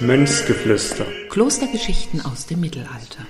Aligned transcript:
Mönchsgeflüster. 0.00 1.04
Klostergeschichten 1.30 2.20
aus 2.20 2.46
dem 2.46 2.60
Mittelalter. 2.60 3.26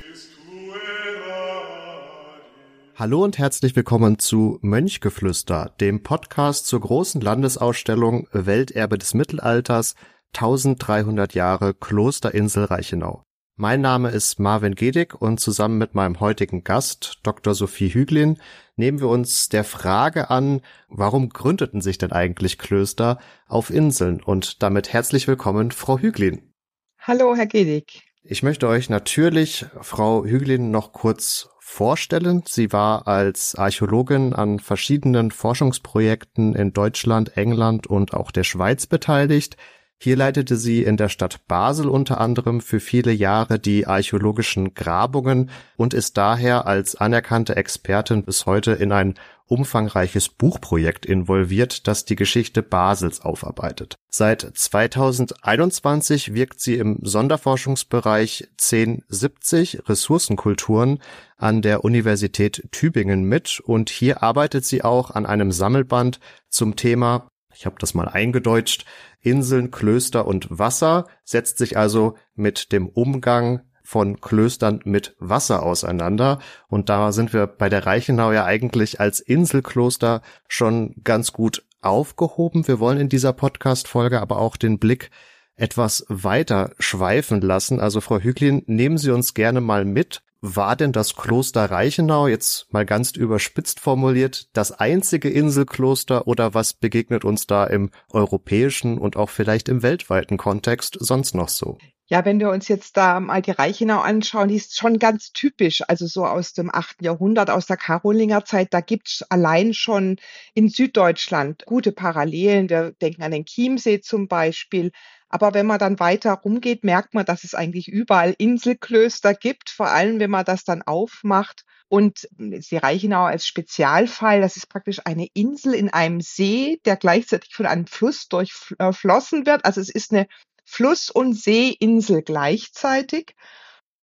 Hallo 2.95 3.25
und 3.25 3.39
herzlich 3.39 3.77
willkommen 3.77 4.19
zu 4.19 4.59
Mönchgeflüster, 4.63 5.75
dem 5.81 6.03
Podcast 6.03 6.67
zur 6.67 6.81
großen 6.81 7.21
Landesausstellung 7.21 8.29
Welterbe 8.33 8.99
des 8.99 9.15
Mittelalters 9.15 9.95
1300 10.35 11.35
Jahre 11.35 11.75
Klosterinsel 11.75 12.65
Reichenau. 12.65 13.23
Mein 13.59 13.81
Name 13.81 14.11
ist 14.11 14.39
Marvin 14.39 14.75
Gedig 14.75 15.15
und 15.15 15.41
zusammen 15.41 15.79
mit 15.79 15.95
meinem 15.95 16.21
heutigen 16.21 16.63
Gast, 16.63 17.21
Dr. 17.23 17.55
Sophie 17.55 17.89
Hüglin, 17.89 18.37
nehmen 18.77 19.01
wir 19.01 19.09
uns 19.09 19.49
der 19.49 19.65
Frage 19.65 20.29
an, 20.29 20.61
warum 20.91 21.31
gründeten 21.31 21.81
sich 21.81 21.97
denn 21.97 22.13
eigentlich 22.13 22.59
Klöster 22.59 23.19
auf 23.49 23.71
Inseln? 23.71 24.23
Und 24.23 24.63
damit 24.63 24.93
herzlich 24.93 25.27
willkommen, 25.27 25.71
Frau 25.71 25.99
Hüglin. 25.99 26.53
Hallo, 26.99 27.35
Herr 27.35 27.47
Gedig. 27.47 28.03
Ich 28.25 28.43
möchte 28.43 28.69
euch 28.69 28.91
natürlich 28.91 29.65
Frau 29.81 30.27
Hüglin 30.27 30.71
noch 30.71 30.93
kurz 30.93 31.49
vorstellen. 31.59 32.43
Sie 32.47 32.75
war 32.75 33.09
als 33.09 33.55
Archäologin 33.55 34.35
an 34.35 34.59
verschiedenen 34.59 35.31
Forschungsprojekten 35.31 36.55
in 36.55 36.75
Deutschland, 36.75 37.39
England 37.39 37.87
und 37.87 38.13
auch 38.13 38.33
der 38.33 38.45
Schweiz 38.45 38.87
beteiligt. 38.87 39.57
Hier 39.99 40.17
leitete 40.17 40.57
sie 40.57 40.83
in 40.83 40.99
der 40.99 41.09
Stadt 41.09 41.47
Basel 41.49 41.89
unter 41.89 42.21
anderem 42.21 42.61
für 42.61 42.81
viele 42.81 43.13
Jahre 43.13 43.59
die 43.59 43.87
archäologischen 43.87 44.75
Grabungen 44.75 45.51
und 45.77 45.95
ist 45.95 46.19
daher 46.19 46.67
als 46.67 46.97
anerkannte 46.97 47.57
Expertin 47.57 48.23
bis 48.23 48.45
heute 48.45 48.73
in 48.73 48.93
ein 48.93 49.15
umfangreiches 49.47 50.29
Buchprojekt 50.29 51.07
involviert, 51.07 51.87
das 51.87 52.05
die 52.05 52.17
Geschichte 52.17 52.63
Basels 52.63 53.21
aufarbeitet. 53.21 53.97
Seit 54.11 54.43
2021 54.43 56.35
wirkt 56.35 56.61
sie 56.61 56.75
im 56.75 56.99
Sonderforschungsbereich 57.03 58.49
1070 58.61 59.89
Ressourcenkulturen 59.89 60.99
an 61.37 61.63
der 61.63 61.85
Universität 61.85 62.69
Tübingen 62.71 63.25
mit 63.25 63.61
und 63.61 63.89
hier 63.89 64.23
arbeitet 64.23 64.65
sie 64.65 64.83
auch 64.83 65.11
an 65.11 65.27
einem 65.27 65.53
Sammelband 65.53 66.19
zum 66.49 66.77
Thema 66.77 67.29
ich 67.57 67.67
habe 67.67 67.77
das 67.79 67.95
mal 67.95 68.09
eingedeutscht, 68.09 68.85
Inseln, 69.21 69.71
Klöster 69.71 70.27
und 70.27 70.47
Wasser, 70.51 71.07
setzt 71.25 71.59
sich 71.59 71.77
also 71.77 72.15
mit 72.35 72.71
dem 72.73 72.89
Umgang 72.89 73.63
von 73.83 74.21
Klöstern 74.21 74.81
mit 74.85 75.15
Wasser 75.21 75.63
auseinander. 75.63 76.41
Und 76.69 76.89
da 76.89 77.13
sind 77.13 77.33
wir 77.33 77.47
bei 77.47 77.69
der 77.69 77.87
Reichenau 77.87 78.33
ja 78.33 78.45
eigentlich 78.45 79.01
als 79.01 79.21
Inselkloster 79.21 80.23
schon 80.49 80.97
ganz 81.05 81.33
gut 81.33 81.65
aufgehoben. 81.81 82.67
Wir 82.67 82.81
wollen 82.81 82.99
in 82.99 83.09
dieser 83.09 83.33
Podcast-Folge 83.33 84.21
aber 84.21 84.39
auch 84.39 84.57
den 84.57 84.79
Blick 84.79 85.11
etwas 85.55 86.05
weiter 86.09 86.73
schweifen 86.79 87.41
lassen. 87.41 87.81
Also 87.81 88.01
Frau 88.01 88.19
Hüglin, 88.19 88.63
nehmen 88.67 88.99
Sie 88.99 89.11
uns 89.11 89.35
gerne 89.35 89.61
mal 89.61 89.85
mit. 89.85 90.23
War 90.41 90.77
denn 90.77 90.93
das 90.93 91.17
Kloster 91.17 91.71
Reichenau, 91.71 92.29
jetzt 92.29 92.73
mal 92.73 92.85
ganz 92.85 93.13
überspitzt 93.13 93.81
formuliert, 93.81 94.49
das 94.53 94.73
einzige 94.73 95.31
Inselkloster 95.31 96.27
oder 96.27 96.55
was 96.55 96.75
begegnet 96.75 97.25
uns 97.25 97.47
da 97.47 97.65
im 97.65 97.91
europäischen 98.11 98.99
und 98.99 99.17
auch 99.17 99.31
vielleicht 99.31 99.69
im 99.69 99.83
weltweiten 99.83 100.37
Kontext 100.37 100.97
sonst 101.01 101.35
noch 101.35 101.49
so? 101.49 101.79
Ja, 102.09 102.25
wenn 102.25 102.39
wir 102.39 102.51
uns 102.51 102.69
jetzt 102.69 102.97
da 102.97 103.19
mal 103.19 103.43
die 103.43 103.51
Reichenau 103.51 103.99
anschauen, 103.99 104.47
die 104.47 104.55
ist 104.55 104.79
schon 104.79 105.01
ganz 105.01 105.33
typisch, 105.33 105.83
also 105.89 106.07
so 106.07 106.25
aus 106.25 106.53
dem 106.53 106.73
achten 106.73 107.05
Jahrhundert, 107.05 107.51
aus 107.51 107.67
der 107.67 107.77
Karolingerzeit, 107.77 108.69
da 108.73 108.81
gibt's 108.81 109.25
allein 109.29 109.75
schon 109.75 110.17
in 110.55 110.69
Süddeutschland 110.69 111.65
gute 111.67 111.91
Parallelen. 111.91 112.71
Wir 112.71 112.93
denken 112.93 113.25
an 113.25 113.33
den 113.33 113.45
Chiemsee 113.45 114.01
zum 114.03 114.29
Beispiel. 114.29 114.93
Aber 115.29 115.55
wenn 115.55 115.67
man 115.67 115.79
dann 115.79 115.99
weiter 115.99 116.33
rumgeht, 116.33 116.85
merkt 116.85 117.15
man, 117.15 117.25
dass 117.25 117.45
es 117.45 117.55
eigentlich 117.55 117.89
überall 117.89 118.35
Inselklöster 118.39 119.35
gibt, 119.35 119.71
vor 119.71 119.89
allem 119.89 120.21
wenn 120.21 120.31
man 120.31 120.45
das 120.45 120.65
dann 120.65 120.83
aufmacht. 120.83 121.65
Und 121.89 122.29
die 122.39 122.77
Reichenau 122.77 123.25
als 123.25 123.47
Spezialfall, 123.47 124.41
das 124.41 124.57
ist 124.57 124.69
praktisch 124.69 125.01
eine 125.05 125.29
Insel 125.35 125.75
in 125.75 125.89
einem 125.89 126.21
See, 126.21 126.81
der 126.85 126.97
gleichzeitig 126.97 127.55
von 127.55 127.67
einem 127.67 127.87
Fluss 127.87 128.29
durchflossen 128.29 129.47
wird. 129.47 129.65
Also 129.65 129.81
es 129.81 129.89
ist 129.89 130.13
eine 130.13 130.27
Fluss- 130.65 131.11
und 131.11 131.35
Seeinsel 131.35 132.23
gleichzeitig. 132.23 133.35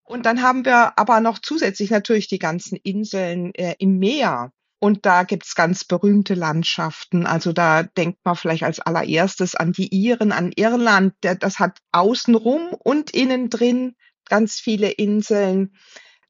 Und 0.03 0.25
dann 0.25 0.41
haben 0.41 0.65
wir 0.65 0.97
aber 0.97 1.19
noch 1.19 1.39
zusätzlich 1.39 1.89
natürlich 1.89 2.27
die 2.27 2.39
ganzen 2.39 2.77
Inseln 2.77 3.53
äh, 3.55 3.75
im 3.79 3.99
Meer. 3.99 4.51
Und 4.83 5.05
da 5.05 5.23
gibt's 5.23 5.55
ganz 5.55 5.85
berühmte 5.85 6.33
Landschaften. 6.33 7.25
Also 7.25 7.53
da 7.53 7.83
denkt 7.83 8.19
man 8.25 8.35
vielleicht 8.35 8.63
als 8.63 8.81
allererstes 8.81 9.55
an 9.55 9.71
die 9.71 9.87
Iren, 9.95 10.33
an 10.33 10.51
Irland. 10.53 11.13
Das 11.21 11.59
hat 11.59 11.79
außenrum 11.93 12.73
und 12.83 13.11
innen 13.11 13.49
drin 13.49 13.95
ganz 14.25 14.59
viele 14.59 14.91
Inseln. 14.91 15.73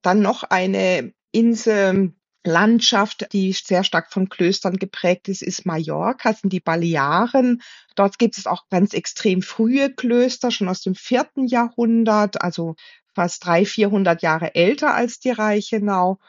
Dann 0.04 0.22
noch 0.22 0.44
eine 0.44 1.14
Insel, 1.32 2.14
Landschaft, 2.44 3.34
die 3.34 3.54
sehr 3.54 3.84
stark 3.84 4.14
von 4.14 4.30
Klöstern 4.30 4.76
geprägt 4.76 5.30
ist, 5.30 5.42
ist 5.42 5.66
Mallorca, 5.66 6.34
sind 6.34 6.54
die 6.54 6.60
Balearen. 6.60 7.60
Dort 7.96 8.20
gibt 8.20 8.38
es 8.38 8.46
auch 8.46 8.70
ganz 8.70 8.94
extrem 8.94 9.42
frühe 9.42 9.92
Klöster, 9.92 10.52
schon 10.52 10.70
aus 10.70 10.82
dem 10.82 10.94
vierten 10.94 11.48
Jahrhundert, 11.48 12.44
also 12.44 12.76
fast 13.16 13.44
drei, 13.48 13.66
vierhundert 13.66 14.22
Jahre 14.22 14.54
älter 14.54 14.94
als 14.94 15.20
die 15.20 15.32
Reichenau. 15.32 16.20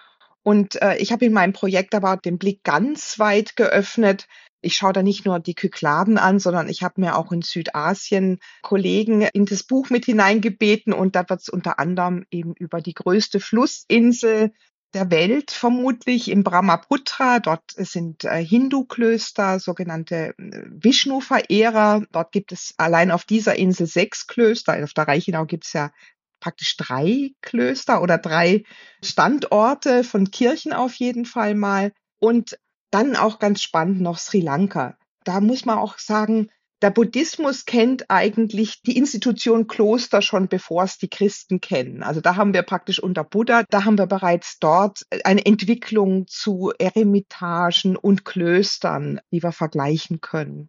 Und 0.44 0.80
äh, 0.82 0.96
ich 0.98 1.10
habe 1.10 1.24
in 1.24 1.32
meinem 1.32 1.54
Projekt 1.54 1.94
aber 1.94 2.18
den 2.18 2.38
Blick 2.38 2.62
ganz 2.62 3.18
weit 3.18 3.56
geöffnet. 3.56 4.28
Ich 4.60 4.76
schaue 4.76 4.92
da 4.92 5.02
nicht 5.02 5.24
nur 5.24 5.40
die 5.40 5.54
Kykladen 5.54 6.18
an, 6.18 6.38
sondern 6.38 6.68
ich 6.68 6.82
habe 6.82 7.00
mir 7.00 7.16
auch 7.16 7.32
in 7.32 7.42
Südasien 7.42 8.38
Kollegen 8.62 9.22
in 9.22 9.46
das 9.46 9.62
Buch 9.62 9.90
mit 9.90 10.04
hineingebeten 10.04 10.92
und 10.92 11.16
da 11.16 11.28
wird 11.28 11.40
es 11.40 11.48
unter 11.48 11.78
anderem 11.78 12.26
eben 12.30 12.54
über 12.54 12.80
die 12.80 12.94
größte 12.94 13.40
Flussinsel 13.40 14.52
der 14.94 15.10
Welt 15.10 15.50
vermutlich 15.50 16.30
im 16.30 16.44
Brahmaputra. 16.44 17.40
Dort 17.40 17.64
sind 17.76 18.24
äh, 18.24 18.44
Hindu-Klöster, 18.44 19.58
sogenannte 19.58 20.34
äh, 20.38 20.62
Vishnu-Verehrer. 20.68 22.04
Dort 22.12 22.32
gibt 22.32 22.52
es 22.52 22.74
allein 22.78 23.10
auf 23.10 23.24
dieser 23.24 23.56
Insel 23.56 23.86
sechs 23.86 24.26
Klöster. 24.26 24.82
Auf 24.82 24.94
der 24.94 25.08
Reichenau 25.08 25.46
gibt 25.46 25.66
es 25.66 25.72
ja 25.72 25.90
praktisch 26.44 26.76
drei 26.76 27.30
Klöster 27.40 28.02
oder 28.02 28.18
drei 28.18 28.64
Standorte 29.02 30.04
von 30.04 30.30
Kirchen 30.30 30.74
auf 30.74 30.94
jeden 30.96 31.24
Fall 31.24 31.54
mal. 31.54 31.92
Und 32.20 32.58
dann 32.90 33.16
auch 33.16 33.38
ganz 33.38 33.62
spannend 33.62 34.02
noch 34.02 34.18
Sri 34.18 34.40
Lanka. 34.40 34.98
Da 35.24 35.40
muss 35.40 35.64
man 35.64 35.78
auch 35.78 35.98
sagen, 35.98 36.50
der 36.82 36.90
Buddhismus 36.90 37.64
kennt 37.64 38.10
eigentlich 38.10 38.82
die 38.82 38.98
Institution 38.98 39.68
Kloster 39.68 40.20
schon, 40.20 40.48
bevor 40.48 40.84
es 40.84 40.98
die 40.98 41.08
Christen 41.08 41.62
kennen. 41.62 42.02
Also 42.02 42.20
da 42.20 42.36
haben 42.36 42.52
wir 42.52 42.62
praktisch 42.62 43.02
unter 43.02 43.24
Buddha, 43.24 43.64
da 43.70 43.86
haben 43.86 43.96
wir 43.96 44.06
bereits 44.06 44.58
dort 44.58 45.00
eine 45.24 45.46
Entwicklung 45.46 46.26
zu 46.26 46.72
Eremitagen 46.78 47.96
und 47.96 48.26
Klöstern, 48.26 49.18
die 49.32 49.42
wir 49.42 49.52
vergleichen 49.52 50.20
können. 50.20 50.68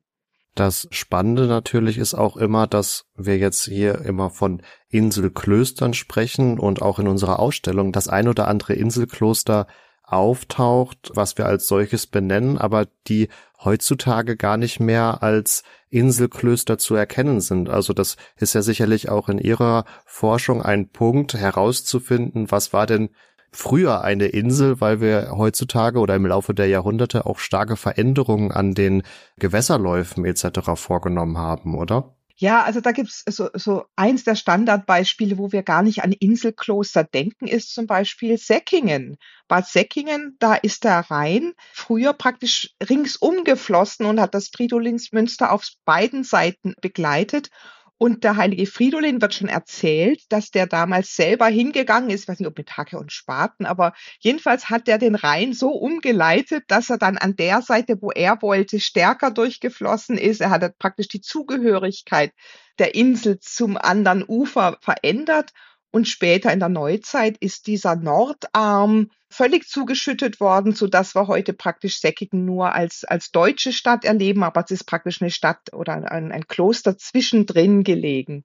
Das 0.55 0.87
Spannende 0.91 1.47
natürlich 1.47 1.97
ist 1.97 2.13
auch 2.13 2.37
immer, 2.37 2.65
dass 2.65 3.05
wir 3.15 3.37
jetzt 3.37 3.65
hier 3.65 3.99
immer 4.05 4.29
von 4.29 4.61
Inselklöstern 4.87 5.93
sprechen 5.93 6.59
und 6.59 6.81
auch 6.81 6.97
in 6.97 7.09
unserer 7.09 7.39
Ausstellung 7.39 7.91
das 7.91 8.07
ein 8.07 8.29
oder 8.29 8.47
andere 8.47 8.73
Inselkloster 8.73 9.67
auftaucht, 10.01 11.11
was 11.13 11.37
wir 11.37 11.45
als 11.45 11.67
solches 11.67 12.07
benennen, 12.07 12.57
aber 12.57 12.87
die 13.07 13.27
heutzutage 13.63 14.37
gar 14.37 14.55
nicht 14.55 14.79
mehr 14.79 15.21
als 15.23 15.63
Inselklöster 15.89 16.77
zu 16.77 16.95
erkennen 16.95 17.41
sind. 17.41 17.69
Also 17.69 17.91
das 17.91 18.15
ist 18.37 18.53
ja 18.53 18.61
sicherlich 18.61 19.09
auch 19.09 19.27
in 19.27 19.39
Ihrer 19.39 19.83
Forschung 20.05 20.61
ein 20.61 20.87
Punkt 20.89 21.33
herauszufinden, 21.33 22.49
was 22.49 22.71
war 22.71 22.85
denn 22.85 23.09
früher 23.55 24.01
eine 24.01 24.25
Insel, 24.27 24.81
weil 24.81 25.01
wir 25.01 25.31
heutzutage 25.31 25.99
oder 25.99 26.15
im 26.15 26.25
Laufe 26.25 26.53
der 26.53 26.67
Jahrhunderte 26.67 27.25
auch 27.25 27.39
starke 27.39 27.75
Veränderungen 27.77 28.51
an 28.51 28.73
den 28.73 29.03
Gewässerläufen 29.37 30.25
etc. 30.25 30.75
vorgenommen 30.75 31.37
haben, 31.37 31.75
oder? 31.75 32.15
Ja, 32.37 32.63
also 32.63 32.81
da 32.81 32.91
gibt's 32.91 33.23
so, 33.29 33.49
so 33.53 33.85
eins 33.95 34.25
der 34.25 34.35
Standardbeispiele, 34.35 35.37
wo 35.37 35.53
wir 35.53 35.63
gar 35.63 35.83
nicht 35.83 36.03
an 36.03 36.11
Inselkloster 36.11 37.05
denken, 37.05 37.47
ist 37.47 37.73
zum 37.73 37.87
Beispiel 37.87 38.37
Säckingen. 38.37 39.15
Bad 39.47 39.67
Säckingen, 39.67 40.35
da 40.39 40.55
ist 40.55 40.83
der 40.83 40.99
Rhein 41.09 41.53
früher 41.71 42.11
praktisch 42.11 42.75
ringsum 42.89 43.45
geflossen 43.45 44.05
und 44.05 44.19
hat 44.19 44.33
das 44.33 44.49
Fridolinsmünster 44.49 45.53
auf 45.53 45.65
beiden 45.85 46.25
Seiten 46.25 46.73
begleitet. 46.81 47.51
Und 47.97 48.25
der 48.25 48.35
heilige 48.35 48.65
Fridolin 48.65 49.21
wird 49.21 49.33
schon 49.33 49.47
erzählt, 49.47 50.21
dass 50.29 50.51
der 50.51 50.67
damals 50.67 51.15
selber 51.15 51.47
hingegangen 51.47 52.09
ist, 52.09 52.27
weiß 52.27 52.39
nicht, 52.39 52.47
ob 52.47 52.57
mit 52.57 52.75
Hacke 52.75 52.97
und 52.99 53.13
Spaten, 53.13 53.65
aber 53.65 53.93
jedenfalls 54.19 54.69
hat 54.69 54.89
er 54.89 54.97
den 54.97 55.15
Rhein 55.15 55.53
so 55.53 55.69
umgeleitet, 55.69 56.65
dass 56.67 56.89
er 56.89 56.97
dann 56.97 57.17
an 57.17 57.37
der 57.37 57.61
Seite, 57.61 57.97
wo 58.01 58.11
er 58.11 58.41
wollte, 58.41 58.81
stärker 58.81 59.31
durchgeflossen 59.31 60.17
ist. 60.17 60.41
Er 60.41 60.49
hat 60.49 60.77
praktisch 60.77 61.07
die 61.07 61.21
Zugehörigkeit 61.21 62.33
der 62.79 62.95
Insel 62.95 63.39
zum 63.39 63.77
anderen 63.77 64.25
Ufer 64.27 64.77
verändert. 64.81 65.51
Und 65.95 66.09
später 66.09 66.51
in 66.51 66.59
der 66.59 66.67
Neuzeit 66.67 67.37
ist 67.37 67.67
dieser 67.67 67.95
Nordarm 67.95 69.11
völlig 69.29 69.69
zugeschüttet 69.69 70.41
worden, 70.41 70.73
so 70.73 70.87
dass 70.87 71.15
wir 71.15 71.27
heute 71.27 71.53
praktisch 71.53 72.01
Säckigen 72.01 72.43
nur 72.43 72.73
als, 72.73 73.05
als 73.05 73.31
deutsche 73.31 73.71
Stadt 73.71 74.03
erleben, 74.03 74.43
aber 74.43 74.61
es 74.65 74.71
ist 74.71 74.83
praktisch 74.83 75.21
eine 75.21 75.31
Stadt 75.31 75.71
oder 75.71 75.93
ein, 76.11 76.33
ein 76.33 76.47
Kloster 76.49 76.97
zwischendrin 76.97 77.85
gelegen. 77.85 78.43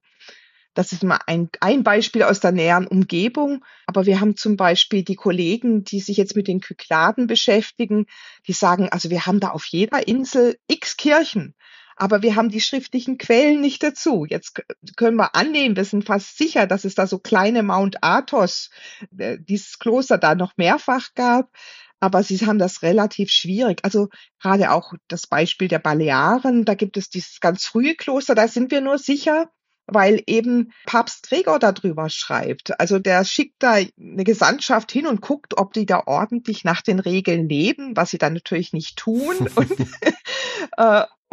Das 0.75 0.93
ist 0.93 1.03
mal 1.03 1.19
ein, 1.27 1.49
ein 1.59 1.83
Beispiel 1.83 2.23
aus 2.23 2.39
der 2.39 2.53
näheren 2.53 2.87
Umgebung. 2.87 3.65
Aber 3.85 4.05
wir 4.05 4.21
haben 4.21 4.37
zum 4.37 4.55
Beispiel 4.55 5.03
die 5.03 5.15
Kollegen, 5.15 5.83
die 5.83 5.99
sich 5.99 6.15
jetzt 6.15 6.37
mit 6.37 6.47
den 6.47 6.61
Kykladen 6.61 7.27
beschäftigen, 7.27 8.05
die 8.47 8.53
sagen, 8.53 8.87
also 8.87 9.09
wir 9.09 9.25
haben 9.25 9.41
da 9.41 9.49
auf 9.49 9.65
jeder 9.65 10.07
Insel 10.07 10.57
x 10.67 10.95
Kirchen. 10.95 11.53
Aber 12.01 12.23
wir 12.23 12.35
haben 12.35 12.49
die 12.49 12.61
schriftlichen 12.61 13.19
Quellen 13.19 13.61
nicht 13.61 13.83
dazu. 13.83 14.25
Jetzt 14.27 14.59
können 14.95 15.17
wir 15.17 15.35
annehmen, 15.35 15.75
wir 15.75 15.85
sind 15.85 16.03
fast 16.03 16.35
sicher, 16.35 16.65
dass 16.65 16.83
es 16.83 16.95
da 16.95 17.05
so 17.05 17.19
kleine 17.19 17.61
Mount 17.61 18.03
Athos, 18.03 18.71
äh, 19.15 19.37
dieses 19.39 19.77
Kloster 19.77 20.17
da 20.17 20.33
noch 20.33 20.57
mehrfach 20.57 21.13
gab. 21.13 21.55
Aber 21.99 22.23
sie 22.23 22.43
haben 22.43 22.57
das 22.57 22.81
relativ 22.81 23.29
schwierig. 23.29 23.81
Also 23.83 24.09
gerade 24.41 24.71
auch 24.71 24.93
das 25.09 25.27
Beispiel 25.27 25.67
der 25.67 25.77
Balearen, 25.77 26.65
da 26.65 26.73
gibt 26.73 26.97
es 26.97 27.11
dieses 27.11 27.39
ganz 27.39 27.67
frühe 27.67 27.93
Kloster, 27.93 28.33
da 28.33 28.47
sind 28.47 28.71
wir 28.71 28.81
nur 28.81 28.97
sicher, 28.97 29.51
weil 29.85 30.23
eben 30.25 30.71
Papst 30.87 31.29
Gregor 31.29 31.59
darüber 31.59 32.09
schreibt. 32.09 32.79
Also 32.79 32.97
der 32.97 33.25
schickt 33.25 33.55
da 33.59 33.73
eine 33.73 34.23
Gesandtschaft 34.23 34.91
hin 34.91 35.05
und 35.05 35.21
guckt, 35.21 35.57
ob 35.57 35.73
die 35.73 35.85
da 35.85 36.01
ordentlich 36.07 36.63
nach 36.63 36.81
den 36.81 36.99
Regeln 36.99 37.47
leben, 37.47 37.95
was 37.95 38.09
sie 38.09 38.17
dann 38.17 38.33
natürlich 38.33 38.73
nicht 38.73 38.97
tun. 38.97 39.35
und, 39.55 39.71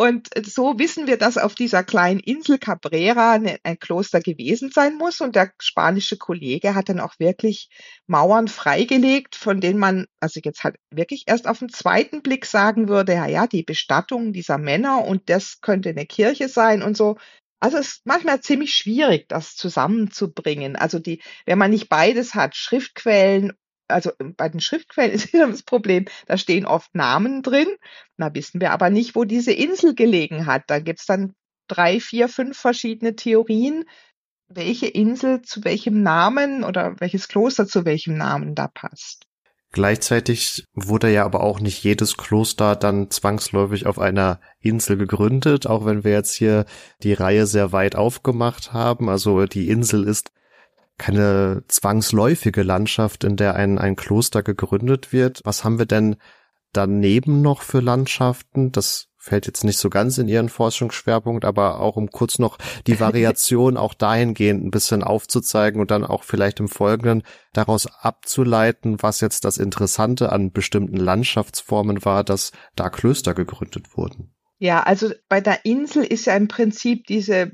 und 0.00 0.28
so 0.46 0.78
wissen 0.78 1.08
wir, 1.08 1.16
dass 1.18 1.38
auf 1.38 1.56
dieser 1.56 1.82
kleinen 1.82 2.20
Insel 2.20 2.58
Cabrera 2.58 3.40
ein 3.64 3.78
Kloster 3.80 4.20
gewesen 4.20 4.70
sein 4.72 4.96
muss. 4.96 5.20
Und 5.20 5.34
der 5.34 5.52
spanische 5.60 6.16
Kollege 6.16 6.76
hat 6.76 6.88
dann 6.88 7.00
auch 7.00 7.14
wirklich 7.18 7.68
Mauern 8.06 8.46
freigelegt, 8.46 9.34
von 9.34 9.60
denen 9.60 9.80
man, 9.80 10.06
also 10.20 10.38
jetzt 10.44 10.62
halt 10.62 10.76
wirklich 10.92 11.24
erst 11.26 11.48
auf 11.48 11.58
den 11.58 11.68
zweiten 11.68 12.22
Blick 12.22 12.46
sagen 12.46 12.88
würde, 12.88 13.14
ja, 13.14 13.26
ja, 13.26 13.48
die 13.48 13.64
Bestattung 13.64 14.32
dieser 14.32 14.56
Männer 14.56 15.04
und 15.04 15.28
das 15.28 15.60
könnte 15.62 15.88
eine 15.88 16.06
Kirche 16.06 16.48
sein 16.48 16.82
und 16.84 16.96
so. 16.96 17.16
Also 17.58 17.78
es 17.78 17.88
ist 17.88 18.06
manchmal 18.06 18.40
ziemlich 18.40 18.74
schwierig, 18.74 19.28
das 19.28 19.56
zusammenzubringen. 19.56 20.76
Also 20.76 21.00
die, 21.00 21.20
wenn 21.44 21.58
man 21.58 21.72
nicht 21.72 21.88
beides 21.88 22.36
hat, 22.36 22.54
Schriftquellen, 22.54 23.52
also 23.88 24.10
ähm, 24.20 24.34
bei 24.36 24.48
den 24.48 24.60
Schriftquellen 24.60 25.12
ist 25.14 25.34
immer 25.34 25.48
das 25.48 25.62
Problem, 25.62 26.06
da 26.26 26.36
stehen 26.36 26.66
oft 26.66 26.94
Namen 26.94 27.42
drin. 27.42 27.68
Da 28.16 28.32
wissen 28.34 28.60
wir 28.60 28.72
aber 28.72 28.90
nicht, 28.90 29.14
wo 29.14 29.24
diese 29.24 29.52
Insel 29.52 29.94
gelegen 29.94 30.46
hat. 30.46 30.64
Da 30.68 30.78
gibt's 30.78 31.06
dann 31.06 31.34
drei, 31.68 32.00
vier, 32.00 32.28
fünf 32.28 32.58
verschiedene 32.58 33.14
Theorien, 33.14 33.84
welche 34.48 34.86
Insel 34.86 35.42
zu 35.42 35.64
welchem 35.64 36.02
Namen 36.02 36.64
oder 36.64 36.96
welches 37.00 37.28
Kloster 37.28 37.66
zu 37.66 37.84
welchem 37.84 38.16
Namen 38.16 38.54
da 38.54 38.68
passt. 38.68 39.28
Gleichzeitig 39.70 40.64
wurde 40.72 41.12
ja 41.12 41.26
aber 41.26 41.42
auch 41.42 41.60
nicht 41.60 41.84
jedes 41.84 42.16
Kloster 42.16 42.74
dann 42.74 43.10
zwangsläufig 43.10 43.84
auf 43.84 43.98
einer 43.98 44.40
Insel 44.60 44.96
gegründet, 44.96 45.66
auch 45.66 45.84
wenn 45.84 46.04
wir 46.04 46.12
jetzt 46.12 46.34
hier 46.34 46.64
die 47.02 47.12
Reihe 47.12 47.46
sehr 47.46 47.70
weit 47.70 47.94
aufgemacht 47.94 48.72
haben. 48.72 49.10
Also 49.10 49.44
die 49.44 49.68
Insel 49.68 50.04
ist 50.04 50.30
keine 50.98 51.62
zwangsläufige 51.68 52.62
Landschaft, 52.62 53.24
in 53.24 53.36
der 53.36 53.54
ein, 53.54 53.78
ein 53.78 53.96
Kloster 53.96 54.42
gegründet 54.42 55.12
wird. 55.12 55.40
Was 55.44 55.64
haben 55.64 55.78
wir 55.78 55.86
denn 55.86 56.16
daneben 56.72 57.40
noch 57.40 57.62
für 57.62 57.80
Landschaften? 57.80 58.72
Das 58.72 59.08
fällt 59.16 59.46
jetzt 59.46 59.64
nicht 59.64 59.78
so 59.78 59.90
ganz 59.90 60.18
in 60.18 60.28
Ihren 60.28 60.48
Forschungsschwerpunkt, 60.48 61.44
aber 61.44 61.80
auch 61.80 61.96
um 61.96 62.10
kurz 62.10 62.38
noch 62.38 62.58
die 62.86 62.98
Variation 63.00 63.76
auch 63.76 63.94
dahingehend 63.94 64.64
ein 64.64 64.70
bisschen 64.70 65.02
aufzuzeigen 65.02 65.80
und 65.80 65.90
dann 65.90 66.04
auch 66.04 66.24
vielleicht 66.24 66.60
im 66.60 66.68
Folgenden 66.68 67.22
daraus 67.52 67.86
abzuleiten, 67.86 69.00
was 69.00 69.20
jetzt 69.20 69.44
das 69.44 69.58
Interessante 69.58 70.32
an 70.32 70.52
bestimmten 70.52 70.96
Landschaftsformen 70.96 72.04
war, 72.04 72.24
dass 72.24 72.52
da 72.74 72.90
Klöster 72.90 73.34
gegründet 73.34 73.96
wurden. 73.96 74.34
Ja, 74.58 74.82
also 74.82 75.12
bei 75.28 75.40
der 75.40 75.64
Insel 75.64 76.02
ist 76.02 76.26
ja 76.26 76.34
im 76.34 76.48
Prinzip 76.48 77.06
diese 77.06 77.52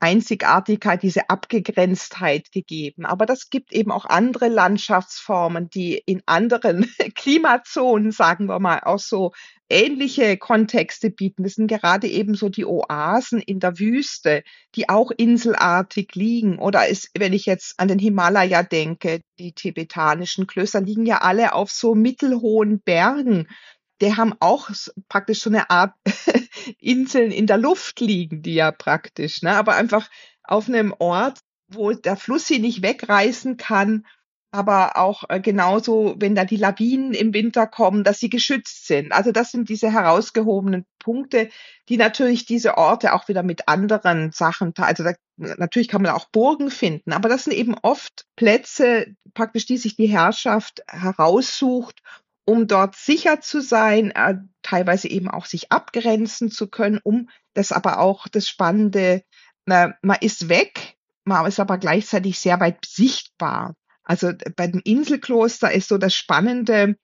Einzigartigkeit, 0.00 1.02
diese 1.02 1.28
Abgegrenztheit 1.28 2.52
gegeben. 2.52 3.04
Aber 3.04 3.26
das 3.26 3.50
gibt 3.50 3.72
eben 3.72 3.92
auch 3.92 4.06
andere 4.06 4.48
Landschaftsformen, 4.48 5.68
die 5.68 6.02
in 6.06 6.22
anderen 6.24 6.90
Klimazonen, 7.14 8.10
sagen 8.10 8.46
wir 8.46 8.58
mal, 8.58 8.80
auch 8.80 8.98
so 8.98 9.32
ähnliche 9.68 10.38
Kontexte 10.38 11.10
bieten. 11.10 11.44
Das 11.44 11.54
sind 11.54 11.68
gerade 11.68 12.08
eben 12.08 12.34
so 12.34 12.48
die 12.48 12.64
Oasen 12.64 13.40
in 13.40 13.60
der 13.60 13.78
Wüste, 13.78 14.42
die 14.74 14.88
auch 14.88 15.10
inselartig 15.10 16.14
liegen. 16.14 16.58
Oder 16.58 16.88
ist, 16.88 17.10
wenn 17.16 17.34
ich 17.34 17.44
jetzt 17.44 17.74
an 17.78 17.88
den 17.88 17.98
Himalaya 17.98 18.62
denke, 18.62 19.20
die 19.38 19.52
tibetanischen 19.52 20.46
Klöster 20.46 20.80
liegen 20.80 21.06
ja 21.06 21.18
alle 21.18 21.52
auf 21.54 21.70
so 21.70 21.94
mittelhohen 21.94 22.80
Bergen 22.80 23.46
die 24.00 24.16
haben 24.16 24.34
auch 24.40 24.70
praktisch 25.08 25.40
so 25.40 25.50
eine 25.50 25.70
Art 25.70 25.94
Inseln 26.78 27.30
in 27.30 27.46
der 27.46 27.58
Luft 27.58 28.00
liegen, 28.00 28.42
die 28.42 28.54
ja 28.54 28.72
praktisch, 28.72 29.42
ne? 29.42 29.56
aber 29.56 29.74
einfach 29.74 30.08
auf 30.42 30.68
einem 30.68 30.94
Ort, 30.98 31.40
wo 31.68 31.92
der 31.92 32.16
Fluss 32.16 32.46
sie 32.46 32.58
nicht 32.58 32.82
wegreißen 32.82 33.56
kann, 33.56 34.04
aber 34.52 34.96
auch 34.96 35.24
äh, 35.28 35.40
genauso, 35.40 36.16
wenn 36.18 36.34
da 36.34 36.44
die 36.44 36.56
Lawinen 36.56 37.14
im 37.14 37.32
Winter 37.32 37.66
kommen, 37.66 38.02
dass 38.02 38.18
sie 38.18 38.30
geschützt 38.30 38.86
sind. 38.86 39.12
Also 39.12 39.30
das 39.30 39.52
sind 39.52 39.68
diese 39.68 39.92
herausgehobenen 39.92 40.86
Punkte, 40.98 41.50
die 41.88 41.96
natürlich 41.96 42.46
diese 42.46 42.76
Orte 42.76 43.12
auch 43.12 43.28
wieder 43.28 43.44
mit 43.44 43.68
anderen 43.68 44.32
Sachen, 44.32 44.72
also 44.76 45.04
da, 45.04 45.12
natürlich 45.36 45.88
kann 45.88 46.02
man 46.02 46.12
auch 46.12 46.28
Burgen 46.30 46.70
finden, 46.70 47.12
aber 47.12 47.28
das 47.28 47.44
sind 47.44 47.52
eben 47.54 47.76
oft 47.80 48.26
Plätze, 48.34 49.14
praktisch 49.34 49.66
die 49.66 49.78
sich 49.78 49.94
die 49.94 50.08
Herrschaft 50.08 50.82
heraussucht 50.88 52.00
um 52.44 52.66
dort 52.66 52.96
sicher 52.96 53.40
zu 53.40 53.60
sein, 53.60 54.10
äh, 54.10 54.36
teilweise 54.62 55.08
eben 55.08 55.28
auch 55.28 55.46
sich 55.46 55.70
abgrenzen 55.72 56.50
zu 56.50 56.68
können, 56.68 57.00
um 57.02 57.28
das 57.54 57.72
aber 57.72 57.98
auch 57.98 58.28
das 58.28 58.48
Spannende, 58.48 59.22
man 59.66 60.18
ist 60.20 60.48
weg, 60.48 60.96
man 61.24 61.46
ist 61.46 61.60
aber 61.60 61.78
gleichzeitig 61.78 62.38
sehr 62.38 62.58
weit 62.58 62.84
sichtbar. 62.84 63.76
Also 64.02 64.32
bei 64.56 64.66
dem 64.66 64.80
Inselkloster 64.82 65.70
ist 65.70 65.88
so 65.88 65.96
das 65.96 66.14
Spannende, 66.14 66.96